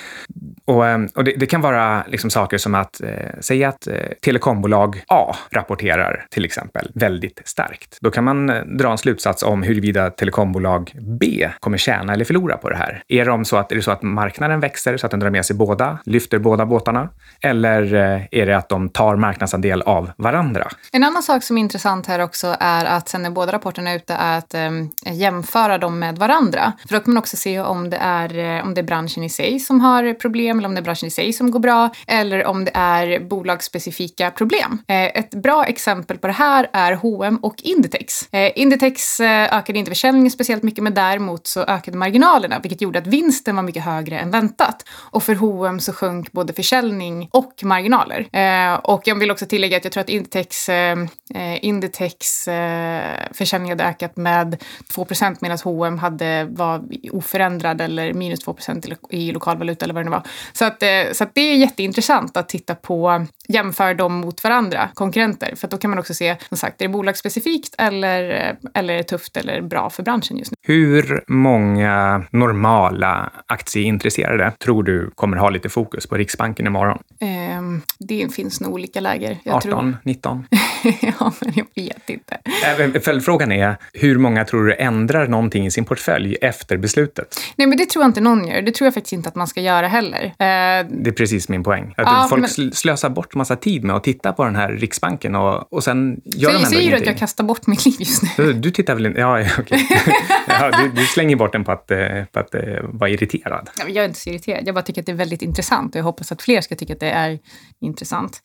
Och, 0.66 0.88
eh, 0.88 1.00
och 1.16 1.24
det, 1.24 1.32
det, 1.38 1.46
kan 1.46 1.62
vara 1.62 2.04
liksom 2.08 2.30
saker 2.30 2.58
som 2.58 2.76
att 2.76 3.02
eh, 3.02 3.10
säga 3.40 3.70
att 3.70 3.88
eh, 3.88 3.96
telekombolag 4.22 5.04
A 5.08 5.36
rapporterar 5.52 6.26
till 6.30 6.46
exempel 6.46 6.92
väldigt 6.94 7.42
starkt. 7.46 7.98
Då 8.02 8.12
kan 8.12 8.24
man 8.24 8.50
eh, 8.50 8.64
dra 8.66 8.92
en 8.92 8.98
slutsats 8.98 9.44
om 9.44 9.64
huruvida 9.64 10.10
telekombolag 10.10 10.92
B 11.20 11.50
kommer 11.60 11.78
tjäna 11.78 12.14
eller 12.14 12.26
förlora 12.26 12.58
på 12.58 12.70
det 12.70 12.76
här. 12.76 13.04
Är, 13.08 13.26
de 13.26 13.46
så 13.46 13.58
att, 13.58 13.72
är 13.72 13.76
det 13.76 13.82
så 13.82 13.92
att 13.92 14.02
marknaden 14.02 14.60
växer 14.60 14.98
så 14.98 15.06
att 15.06 15.12
den 15.12 15.20
drar 15.20 15.30
med 15.30 15.46
sig 15.46 15.56
båda, 15.56 15.98
lyfter 16.06 16.40
båda 16.40 16.66
båtarna? 16.66 17.10
Eller 17.42 17.94
är 18.32 18.46
det 18.46 18.58
att 18.58 18.70
de 18.70 18.90
tar 18.90 19.05
tar 19.06 19.16
marknadsandel 19.16 19.82
av 19.82 20.12
varandra. 20.18 20.68
En 20.92 21.04
annan 21.04 21.24
sak 21.24 21.44
som 21.44 21.58
är 21.58 21.62
intressant 21.62 22.08
här 22.08 22.20
också 22.20 22.56
är 22.60 22.86
att 22.86 23.10
sen 23.10 23.22
när 23.22 23.30
båda 23.30 23.52
rapporterna 23.52 23.90
är 23.90 23.96
ute 23.96 24.14
är 24.14 24.38
att 24.38 24.54
eh, 24.54 24.72
jämföra 25.14 25.78
dem 25.78 26.00
med 26.00 26.18
varandra. 26.18 26.74
För 26.88 26.96
då 26.96 27.00
kan 27.00 27.14
man 27.14 27.22
också 27.22 27.38
se 27.38 27.60
om 27.60 27.90
det, 27.90 27.98
är, 27.98 28.38
eh, 28.38 28.64
om 28.66 28.74
det 28.74 28.82
är 28.82 28.84
branschen 28.84 29.24
i 29.24 29.30
sig 29.30 29.60
som 29.60 29.82
har 29.82 30.14
problem 30.14 30.58
eller 30.60 30.68
om 30.68 30.76
det 30.76 30.82
är 30.82 30.84
branschen 30.84 31.08
i 31.08 31.12
sig 31.12 31.34
som 31.34 31.52
går 31.52 31.60
bra 31.60 31.90
eller 32.08 32.46
om 32.46 32.66
det 32.66 32.72
är 32.74 33.20
bolagsspecifika 33.20 34.32
problem. 34.32 34.80
Eh, 34.88 35.06
ett 35.06 35.32
bra 35.32 35.66
exempel 35.66 36.18
på 36.18 36.28
det 36.28 36.34
här 36.34 36.68
är 36.74 36.94
H&M 36.94 37.40
och 37.42 37.56
Inditex. 37.58 38.34
Eh, 38.34 38.52
Inditex 38.56 39.20
eh, 39.20 39.58
ökade 39.58 39.80
inte 39.80 39.92
försäljningen 39.92 40.32
speciellt 40.32 40.64
mycket 40.64 40.84
men 40.84 40.94
däremot 40.94 41.48
så 41.48 41.62
ökade 41.62 41.98
marginalerna 41.98 42.60
vilket 42.60 42.82
gjorde 42.82 43.00
att 43.00 43.08
vinsten 43.08 43.56
var 43.56 43.64
mycket 43.64 43.84
högre 43.84 44.20
än 44.20 44.32
väntat. 44.32 44.86
Och 45.12 45.24
för 45.24 45.36
H&M 45.36 45.80
så 45.80 45.94
sjönk 45.94 46.32
både 46.32 46.54
försäljning 46.54 47.30
och 47.32 47.54
marginaler. 47.64 48.28
Eh, 48.32 48.74
och 48.96 49.08
jag 49.08 49.16
vill 49.16 49.32
också 49.32 49.46
tillägga 49.46 49.78
att 49.78 49.84
jag 49.84 49.94
tror 49.94 50.02
att 50.02 50.10
Inditex, 50.10 50.70
ehm, 50.70 51.08
eh, 51.34 51.66
Inditex 51.66 52.48
eh, 52.48 53.20
försäljning 53.32 53.72
hade 53.72 53.84
ökat 53.84 54.18
med 54.18 54.64
2% 54.90 55.38
medan 55.42 55.58
H&M 55.64 55.98
hade 55.98 56.48
var 56.50 56.84
oförändrad 57.12 57.82
eller 57.82 58.14
minus 58.14 58.46
2% 58.46 58.98
i 59.10 59.32
lokalvaluta 59.32 59.86
eller 59.86 59.94
vad 59.94 60.04
det 60.04 60.10
nu 60.10 60.12
var. 60.12 60.24
Så, 60.54 60.66
att, 60.66 60.84
eh, 60.84 60.90
så 61.14 61.24
att 61.24 61.36
det 61.36 61.42
är 61.42 61.56
jätteintressant 61.56 62.38
att 62.38 62.50
titta 62.50 62.76
på, 62.76 63.26
jämföra 63.48 63.94
dem 63.94 64.14
mot 64.14 64.44
varandra, 64.44 64.90
konkurrenter. 64.94 65.56
För 65.56 65.68
då 65.68 65.78
kan 65.78 65.90
man 65.90 66.00
också 66.00 66.14
se, 66.14 66.36
som 66.50 66.58
sagt, 66.58 66.82
är 66.82 66.86
det 66.86 66.94
bolagsspecifikt 66.94 67.76
eller, 67.78 68.56
eller 68.74 68.94
är 68.94 68.98
det 68.98 69.04
tufft 69.04 69.38
eller 69.38 69.62
bra 69.62 69.90
för 69.90 70.04
branschen 70.04 70.38
just 70.38 70.52
nu? 70.52 70.58
Hur 70.62 71.24
många 71.28 72.24
normala 72.32 73.32
aktieintresserade 73.46 74.52
tror 74.52 74.84
du 74.84 75.12
kommer 75.16 75.38
ha 75.38 75.50
lite 75.50 75.70
fokus 75.70 76.08
på 76.08 76.16
Riksbanken 76.16 76.68
imorgon? 76.68 77.00
Um, 77.58 77.82
det 78.00 78.34
finns 78.34 78.62
nog 78.62 78.74
olika 78.74 79.00
läger. 79.00 79.38
Jag 79.44 79.56
18, 79.56 79.72
tror... 79.72 79.98
19? 80.04 80.48
ja, 81.02 81.34
men 81.40 81.54
jag 81.56 81.66
vet 81.76 82.10
inte. 82.10 83.00
Följdfrågan 83.00 83.52
är, 83.52 83.78
hur 83.94 84.18
många 84.18 84.46
tror 84.46 84.66
du 84.66 84.76
ändrar 84.76 85.28
någonting 85.28 85.66
i 85.66 85.72
sin 85.72 85.86
portfölj 85.86 86.36
efter 86.42 86.78
beslutet? 86.78 87.40
Nej, 87.56 87.68
men 87.68 87.78
det 87.78 87.86
tror 87.90 88.04
jag 88.04 88.10
inte 88.10 88.22
någon 88.22 88.48
gör. 88.48 88.62
Det 88.62 88.72
tror 88.72 88.86
jag 88.86 88.94
faktiskt 88.94 89.14
inte 89.14 89.30
att 89.30 89.36
man 89.36 89.48
ska 89.48 89.62
göra 89.62 89.88
heller. 89.88 90.24
Uh... 90.26 90.92
Det 91.04 91.10
är 91.10 91.12
precis 91.12 91.50
min 91.50 91.64
poäng. 91.64 91.94
Att 91.98 92.08
ja, 92.08 92.28
folk 92.30 92.58
men... 92.58 92.72
slösar 92.72 93.10
bort 93.10 93.35
massa 93.36 93.56
tid 93.56 93.84
med 93.84 93.96
att 93.96 94.04
titta 94.04 94.34
på 94.34 94.44
den 94.44 94.56
här 94.56 94.72
Riksbanken 94.72 95.36
och, 95.36 95.74
och 95.74 95.84
sen 95.84 96.22
gör 96.26 96.50
så 96.50 96.54
de 96.54 96.56
ändå 96.56 96.70
säger 96.70 96.92
du 96.92 96.98
att 96.98 97.06
jag 97.06 97.18
kastar 97.18 97.44
bort 97.44 97.68
mitt 97.68 97.86
liv 97.86 97.96
just 98.00 98.24
nu? 98.24 98.30
Du, 98.38 98.54
du 98.54 98.72
tittar 98.72 98.96
väl 98.96 99.06
inte... 99.06 99.20
Ja, 99.20 99.42
okej. 99.42 99.88
Okay. 99.90 100.14
ja, 100.48 100.72
du, 100.82 100.90
du, 100.90 101.06
slänger 101.06 101.36
bort 101.36 101.52
den 101.52 101.64
på 101.64 101.72
att, 101.72 101.92
eh, 101.92 101.98
på 102.32 102.40
att 102.40 102.56
uh, 102.56 102.62
vara 102.84 103.10
irriterad. 103.10 103.70
Jag 103.88 103.98
är 103.98 104.06
inte 104.06 104.20
så 104.20 104.30
irriterad. 104.30 104.68
Jag 104.68 104.76
bara 104.76 104.82
tycker 104.82 105.02
att 105.02 105.06
det 105.06 105.12
är 105.12 105.16
väldigt 105.16 105.42
intressant 105.42 105.96
och 105.96 106.00
jag 106.00 106.04
hoppas 106.04 106.32
att 106.32 106.42
fler 106.42 106.62
ska 106.62 106.76
tycka 106.76 106.94
att 106.94 107.00
det 107.00 107.12
är 107.12 107.40
intressant. 107.80 108.42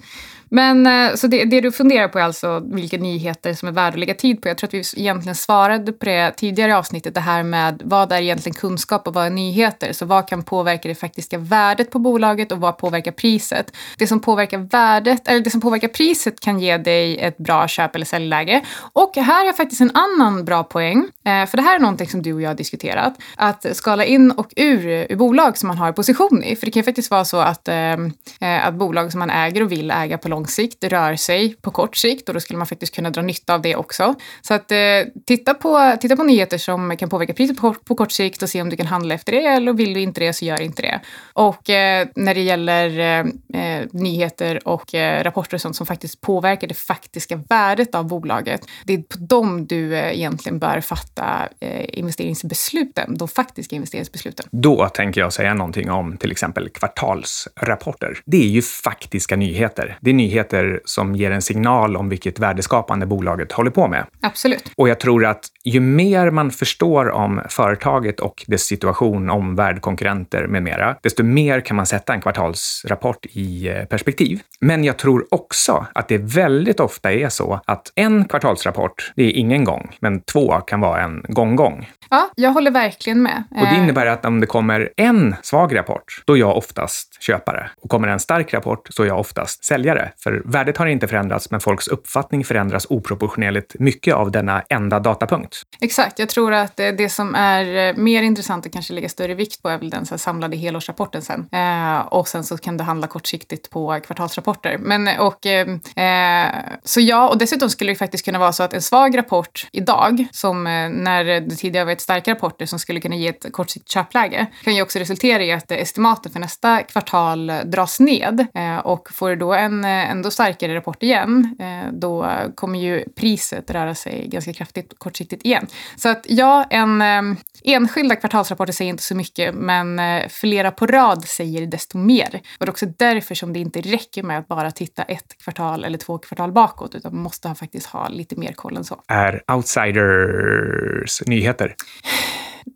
Men 0.51 0.87
eh, 0.87 1.15
så 1.15 1.27
det, 1.27 1.45
det, 1.45 1.61
du 1.61 1.73
funderar 1.73 2.09
på 2.09 2.19
är 2.19 2.23
alltså 2.23 2.63
vilka 2.65 2.97
nyheter 2.97 3.55
som 3.55 3.69
är 3.69 3.73
värda 3.73 3.89
att 3.89 3.99
lägga 3.99 4.15
tid 4.15 4.43
på. 4.43 4.49
Jag 4.49 4.59
tror 4.59 4.69
att 4.69 4.75
vi 4.75 4.83
egentligen 4.97 5.35
svarade 5.35 5.93
på 5.93 6.05
det 6.05 6.33
tidigare 6.37 6.71
i 6.71 6.75
avsnittet, 6.75 7.15
det 7.15 7.21
här 7.21 7.43
med 7.43 7.83
vad 7.85 8.13
är 8.13 8.21
egentligen 8.21 8.55
kunskap 8.55 9.09
och 9.09 9.15
vad 9.15 9.27
är 9.27 9.31
nyheter? 9.31 9.93
Så 9.93 10.07
vad 10.07 10.29
kan 10.29 10.43
påverka 10.43 10.89
det 10.89 10.95
faktiska 10.95 11.39
värdet 11.39 11.91
på 11.91 11.99
bolaget 11.99 12.53
och 12.53 12.59
vad 12.59 12.79
påverkar 12.79 13.13
priset? 13.13 13.77
Det 13.99 14.07
som 14.07 14.21
påverkar 14.21 14.59
värdet, 14.59 15.29
eller 15.29 15.41
det 15.41 15.51
som 15.51 15.61
påverkar 15.61 15.89
priset 15.89 16.41
kan 16.41 16.61
ge 16.61 16.79
dig 16.79 17.19
ett 17.19 17.39
bra 17.39 17.69
köp 17.69 17.95
eller 17.95 18.07
säljläge. 18.07 18.63
Och 18.93 19.17
här 19.17 19.49
är 19.49 19.53
faktiskt 19.53 19.81
en 19.81 19.93
annan 19.95 20.45
bra 20.45 20.65
poäng, 20.65 21.09
eh, 21.25 21.47
för 21.47 21.57
det 21.57 21.63
här 21.63 21.75
är 21.75 21.81
någonting 21.81 22.09
som 22.09 22.23
du 22.23 22.33
och 22.33 22.43
jag 22.43 22.51
har 22.51 22.55
diskuterat. 22.55 23.15
Att 23.37 23.77
skala 23.77 24.05
in 24.05 24.31
och 24.31 24.53
ur, 24.57 24.87
ur 25.09 25.17
bolag 25.17 25.59
som 25.59 25.67
man 25.67 25.79
har 25.79 25.93
position 25.93 26.43
i. 26.45 26.57
För 26.57 26.67
det 26.67 26.73
kan 26.73 26.81
ju 26.81 26.85
faktiskt 26.85 27.11
vara 27.11 27.25
så 27.25 27.37
att, 27.37 27.69
eh, 27.69 27.97
att 28.41 28.75
bolag 28.75 29.13
som 29.13 29.19
man 29.19 29.31
äger 29.31 29.63
och 29.63 29.73
vill 29.73 29.91
äga 29.91 30.19
på 30.19 30.29
lång 30.29 30.40
lång 30.41 30.47
sikt, 30.47 30.85
rör 30.85 31.17
sig 31.17 31.55
på 31.63 31.71
kort 31.71 31.97
sikt 31.97 32.29
och 32.29 32.35
då 32.35 32.41
skulle 32.41 32.59
man 32.59 32.67
faktiskt 32.67 32.95
kunna 32.95 33.11
dra 33.11 33.23
nytta 33.23 33.55
av 33.55 33.63
det 33.63 33.77
också. 33.77 34.15
Så 34.43 34.55
att 34.55 34.73
eh, 34.73 34.79
titta, 35.27 35.55
på, 35.55 35.97
titta 36.01 36.17
på 36.17 36.23
nyheter 36.23 36.59
som 36.59 36.97
kan 36.97 37.09
påverka 37.09 37.35
priset 37.35 37.57
på, 37.57 37.75
på 37.75 37.95
kort 37.95 38.13
sikt 38.13 38.43
och 38.43 38.49
se 38.49 38.63
om 38.63 38.71
du 38.71 38.77
kan 38.77 38.87
handla 38.87 39.15
efter 39.15 39.33
det 39.33 39.45
eller 39.45 39.73
vill 39.73 39.95
du 39.95 40.01
inte 40.01 40.21
det 40.21 40.33
så 40.33 40.45
gör 40.45 40.61
inte 40.61 40.83
det. 40.83 41.01
Och 41.35 41.71
eh, 41.71 42.09
när 42.17 42.35
det 42.35 42.41
gäller 42.41 42.99
eh, 42.99 43.19
eh 43.63 43.87
nyheter 43.93 44.69
och 44.69 44.95
eh, 44.95 45.25
rapporter 45.25 45.55
och 45.55 45.61
sånt 45.61 45.77
som 45.77 45.87
faktiskt 45.87 46.21
påverkar 46.21 46.69
det 46.69 46.75
faktiska 46.75 47.37
värdet 47.49 47.95
av 47.95 48.07
bolaget, 48.09 48.61
det 48.85 48.95
är 48.95 48.99
på 48.99 49.19
dem 49.19 49.67
du 49.67 49.97
eh, 49.97 50.13
egentligen 50.15 50.59
bör 50.59 50.81
fatta 50.81 51.49
eh, 51.61 51.99
investeringsbesluten, 51.99 53.17
de 53.19 53.29
faktiska 53.29 53.77
investeringsbesluten. 53.77 54.47
Då 54.51 54.89
tänker 54.89 55.21
jag 55.21 55.33
säga 55.33 55.55
någonting 55.55 55.91
om 55.91 56.17
till 56.17 56.31
exempel 56.31 56.69
kvartalsrapporter. 56.69 58.19
Det 58.25 58.37
är 58.37 58.49
ju 58.49 58.63
faktiska 58.63 59.37
nyheter. 59.37 59.99
Det 60.01 60.11
är 60.11 60.15
nyheter 60.15 60.30
nyheter 60.31 60.81
som 60.85 61.15
ger 61.15 61.31
en 61.31 61.43
signal 61.43 61.97
om 61.97 62.09
vilket 62.09 62.39
värdeskapande 62.39 63.07
bolaget 63.07 63.53
håller 63.53 63.71
på 63.71 63.89
med. 63.89 64.07
Absolut. 64.23 64.73
Och 64.77 64.89
jag 64.89 65.01
tror 65.01 65.25
att 65.25 65.45
ju 65.65 65.81
mer 65.81 66.31
man 66.31 66.51
förstår 66.51 67.11
om 67.11 67.41
företaget 67.49 68.21
och 68.21 68.45
dess 68.47 68.63
situation, 68.63 69.31
omvärld, 69.31 69.81
konkurrenter 69.81 70.47
med 70.47 70.63
mera, 70.63 70.97
desto 71.03 71.23
mer 71.23 71.61
kan 71.61 71.77
man 71.77 71.87
sätta 71.87 72.15
en 72.15 72.21
kvartalsrapport 72.21 73.27
i 73.27 73.69
eh, 73.69 73.85
perspektiv. 73.85 74.41
Men 74.61 74.85
jag 74.85 74.97
tror 74.97 75.27
också 75.31 75.87
att 75.95 76.09
det 76.09 76.19
väldigt 76.19 76.81
ofta 76.81 77.13
är 77.13 77.29
så 77.29 77.61
att 77.67 77.93
en 77.95 78.25
kvartalsrapport, 78.25 79.13
det 79.17 79.23
är 79.23 79.33
ingen 79.33 79.65
gång, 79.65 79.97
men 80.01 80.21
två 80.21 80.61
kan 80.61 80.81
vara 80.81 81.01
en 81.01 81.25
gång-gång. 81.29 81.89
Ja, 82.11 82.31
jag 82.37 82.51
håller 82.51 82.71
verkligen 82.71 83.23
med. 83.23 83.45
Och 83.51 83.67
det 83.67 83.77
eh. 83.77 83.79
innebär 83.79 84.07
att 84.07 84.25
om 84.25 84.41
det 84.41 84.47
kommer 84.47 84.91
en 84.97 85.37
svag 85.43 85.77
rapport, 85.77 86.23
då 86.25 86.37
är 86.37 86.41
jag 86.41 86.57
oftast 86.57 87.23
köpare. 87.23 87.71
Och 87.83 87.91
kommer 87.91 88.09
en 88.09 88.21
stark 88.21 88.55
rapport, 88.55 88.87
så 88.91 89.03
är 89.03 89.07
jag 89.07 89.21
oftast 89.21 89.65
säljare. 89.65 90.13
För 90.23 90.43
värdet 90.45 90.77
har 90.77 90.87
inte 90.87 91.09
förändrats, 91.09 91.51
men 91.51 91.61
folks 91.61 91.89
uppfattning 91.89 92.45
förändras 92.45 92.87
oproportionerligt 92.91 93.77
mycket 93.79 94.15
av 94.15 94.31
denna 94.31 94.63
enda 94.69 95.01
datapunkt. 95.01 95.63
Exakt. 95.81 96.19
Jag 96.19 96.29
tror 96.29 96.53
att 96.53 96.81
eh, 96.81 96.89
det 96.89 97.09
som 97.09 97.35
är 97.35 97.89
eh, 97.89 97.97
mer 97.97 98.23
intressant 98.23 98.67
och 98.67 98.73
kanske 98.73 98.93
lägga 98.93 99.09
större 99.09 99.35
vikt 99.35 99.63
på 99.63 99.69
är 99.69 99.79
väl 99.79 99.91
den 99.91 100.07
så 100.07 100.19
samlade 100.19 100.57
helårsrapporten 100.57 101.23
sen. 101.23 101.49
Eh, 101.53 101.99
och 102.01 102.29
sen 102.29 102.45
så 102.45 102.59
kan 102.59 102.77
det 102.77 102.85
handla 102.85 103.07
kortsiktigt 103.07 103.71
på 103.71 104.01
kvartalsrapporter. 104.07 104.79
Men, 104.79 105.09
eh, 105.09 105.21
och, 105.21 105.47
eh, 105.47 106.47
så 106.85 107.01
ja, 107.01 107.29
och 107.29 107.39
dessutom 107.39 107.71
skulle 107.71 107.93
det 107.93 107.97
faktiskt 107.97 108.25
kunna 108.25 108.39
vara 108.39 108.53
så 108.53 108.63
att 108.63 108.75
en 108.75 108.83
svag 108.83 109.19
rapport 109.19 109.69
idag, 109.73 110.27
som 110.33 110.65
när 110.65 111.25
det 111.25 111.57
tidigare 111.57 111.85
varit 111.85 112.01
starka 112.01 112.31
rapporter 112.31 112.67
som 112.67 112.79
skulle 112.79 113.01
kunna 113.01 113.17
ge 113.17 113.29
ett 113.29 113.53
kortsiktigt 113.53 113.93
köpläge, 113.93 114.47
kan 114.65 114.75
ju 114.75 114.83
också 114.83 114.99
resultera 114.99 115.43
i 115.43 115.53
att 115.53 115.71
estimaten 115.71 116.33
för 116.33 116.41
nästa 116.41 116.83
kvartal 116.83 117.53
dras 117.65 118.01
ned. 118.01 118.47
Eh, 118.55 118.79
och 118.79 119.09
får 119.13 119.31
du 119.31 119.37
då 119.37 119.55
en 119.55 119.85
ändå 120.11 120.31
starkare 120.31 120.75
rapport 120.75 121.03
igen, 121.03 121.57
eh, 121.61 121.93
då 121.93 122.31
kommer 122.55 122.79
ju 122.79 123.05
priset 123.17 123.71
röra 123.71 123.95
sig 123.95 124.29
ganska 124.29 124.53
kraftigt 124.53 124.95
kortsiktigt 124.99 125.45
igen. 125.45 125.67
Så 125.97 126.09
att 126.09 126.27
ja, 126.29 126.65
en 126.71 127.03
eh, 127.03 127.23
enskilda 127.65 128.17
kvartalsrapporter 128.17 128.73
säger 128.73 128.91
inte 128.91 129.03
så 129.03 129.15
mycket, 129.15 129.55
men 129.55 129.99
eh, 129.99 130.29
flera 130.29 130.71
på 130.71 130.87
rad 130.87 131.25
säger 131.25 131.67
desto 131.67 131.99
mer. 131.99 132.41
Och 132.59 132.67
det 132.67 132.69
är 132.69 132.71
också 132.71 132.87
därför 132.87 133.35
som 133.35 133.53
det 133.53 133.59
inte 133.59 133.81
räcker 133.81 134.23
med 134.23 134.39
att 134.39 134.49
bara 134.49 134.71
titta 134.71 135.03
ett 135.03 135.43
kvartal 135.45 135.85
eller 135.85 135.99
två 135.99 136.19
kvartal 136.19 136.53
bakåt, 136.53 136.95
utan 136.95 137.15
man 137.15 137.23
måste 137.23 137.55
faktiskt 137.55 137.87
ha 137.87 138.09
lite 138.09 138.37
mer 138.37 138.53
koll 138.53 138.77
än 138.77 138.85
så. 138.85 139.03
Är 139.09 139.43
outsiders 139.53 141.23
nyheter? 141.27 141.75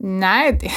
Nej. 0.00 0.58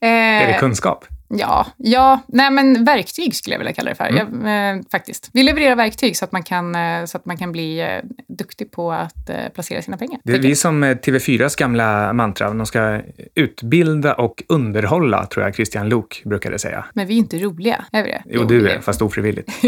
är 0.00 0.46
det 0.46 0.58
kunskap? 0.58 1.04
Ja, 1.28 1.66
ja, 1.76 2.20
nej 2.28 2.50
men 2.50 2.84
verktyg 2.84 3.34
skulle 3.34 3.54
jag 3.54 3.58
vilja 3.58 3.72
kalla 3.72 3.90
det 3.90 3.94
för. 3.94 4.04
Mm. 4.04 4.46
Jag, 4.46 4.76
eh, 4.76 4.82
faktiskt. 4.90 5.30
Vi 5.32 5.42
levererar 5.42 5.76
verktyg 5.76 6.16
så 6.16 6.24
att 6.24 6.32
man 6.32 6.42
kan, 6.42 6.74
eh, 6.74 7.04
så 7.04 7.16
att 7.16 7.26
man 7.26 7.36
kan 7.36 7.52
bli 7.52 7.80
eh, 7.80 7.88
duktig 8.28 8.70
på 8.70 8.92
att 8.92 9.30
eh, 9.30 9.36
placera 9.54 9.82
sina 9.82 9.96
pengar. 9.96 10.20
Det 10.24 10.32
är 10.32 10.38
vi 10.38 10.56
som 10.56 10.82
eh, 10.82 10.96
TV4s 10.96 11.58
gamla 11.58 12.12
mantra. 12.12 12.50
De 12.50 12.66
ska 12.66 13.00
utbilda 13.34 14.14
och 14.14 14.42
underhålla, 14.48 15.26
tror 15.26 15.44
jag 15.44 15.54
Christian 15.54 15.88
Lok 15.88 16.22
brukade 16.24 16.58
säga. 16.58 16.84
Men 16.94 17.06
vi 17.06 17.14
är 17.14 17.18
inte 17.18 17.38
roliga, 17.38 17.84
är 17.92 18.02
vi 18.02 18.10
det? 18.10 18.22
Jo, 18.26 18.44
du 18.44 18.70
är, 18.70 18.80
fast 18.80 19.02
ofrivilligt. 19.02 19.50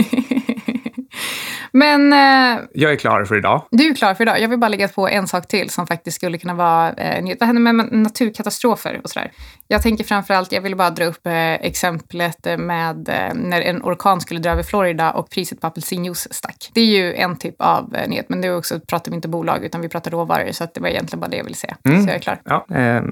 Men 1.78 2.12
eh, 2.12 2.64
Jag 2.72 2.92
är 2.92 2.96
klar 2.96 3.24
för 3.24 3.36
idag. 3.36 3.64
du 3.70 3.86
är 3.90 3.94
klar 3.94 4.14
för 4.14 4.24
idag. 4.24 4.40
Jag 4.40 4.48
vill 4.48 4.58
bara 4.58 4.68
lägga 4.68 4.88
på 4.88 5.08
en 5.08 5.26
sak 5.28 5.48
till 5.48 5.70
som 5.70 5.86
faktiskt 5.86 6.16
skulle 6.16 6.38
kunna 6.38 6.54
vara 6.54 6.92
eh. 6.92 7.24
Vad 7.40 7.46
händer 7.46 7.72
med 7.72 7.92
naturkatastrofer 7.92 9.00
och 9.04 9.10
sådär? 9.10 9.30
Jag 9.68 9.82
tänker 9.82 10.04
framförallt, 10.04 10.52
jag 10.52 10.60
vill 10.60 10.76
bara 10.76 10.90
dra 10.90 11.04
upp 11.04 11.26
eh, 11.26 11.52
exemplet 11.52 12.46
eh, 12.46 12.56
med 12.56 13.08
eh, 13.08 13.34
när 13.34 13.60
en 13.60 13.82
orkan 13.82 14.20
skulle 14.20 14.40
dra 14.40 14.50
över 14.50 14.62
Florida 14.62 15.10
och 15.10 15.30
priset 15.30 15.60
på 15.60 15.66
apelsinjuice 15.66 16.28
stack. 16.30 16.70
Det 16.74 16.80
är 16.80 16.84
ju 16.84 17.14
en 17.14 17.36
typ 17.38 17.54
av 17.58 17.94
eh, 17.96 18.08
nyhet, 18.08 18.28
men 18.28 18.40
det 18.40 18.48
är 18.48 18.56
också, 18.56 18.80
pratar 18.80 19.10
vi 19.10 19.14
inte 19.14 19.28
bolag 19.28 19.64
utan 19.64 19.80
vi 19.80 19.88
pratar 19.88 20.10
råvaror, 20.10 20.52
så 20.52 20.66
det 20.74 20.80
var 20.80 20.88
egentligen 20.88 21.20
bara 21.20 21.28
det 21.28 21.36
jag 21.36 21.44
ville 21.44 21.56
säga. 21.56 21.76
Mm. 21.84 22.02
Så 22.02 22.08
jag 22.08 22.16
är 22.16 22.20
klar. 22.20 22.40
Ja, 22.44 22.66
eh, 22.76 23.02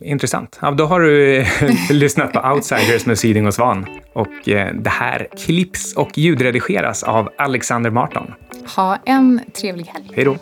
intressant. 0.00 0.58
Ja, 0.62 0.70
då 0.70 0.86
har 0.86 1.00
du 1.00 1.36
eh, 1.36 1.46
lyssnat 1.90 2.32
på 2.32 2.40
Outsiders 2.40 3.06
med 3.06 3.18
Syding 3.18 3.46
och 3.46 3.54
Svan. 3.54 3.86
Och 4.14 4.28
det 4.44 4.88
här 4.88 5.28
klipps 5.46 5.96
och 5.96 6.18
ljudredigeras 6.18 7.02
av 7.02 7.28
Alexander 7.38 7.90
Ha 8.76 8.98
en 9.04 9.40
trevlig 9.52 9.84
helg. 9.84 10.10
Hej 10.14 10.24
då! 10.24 10.36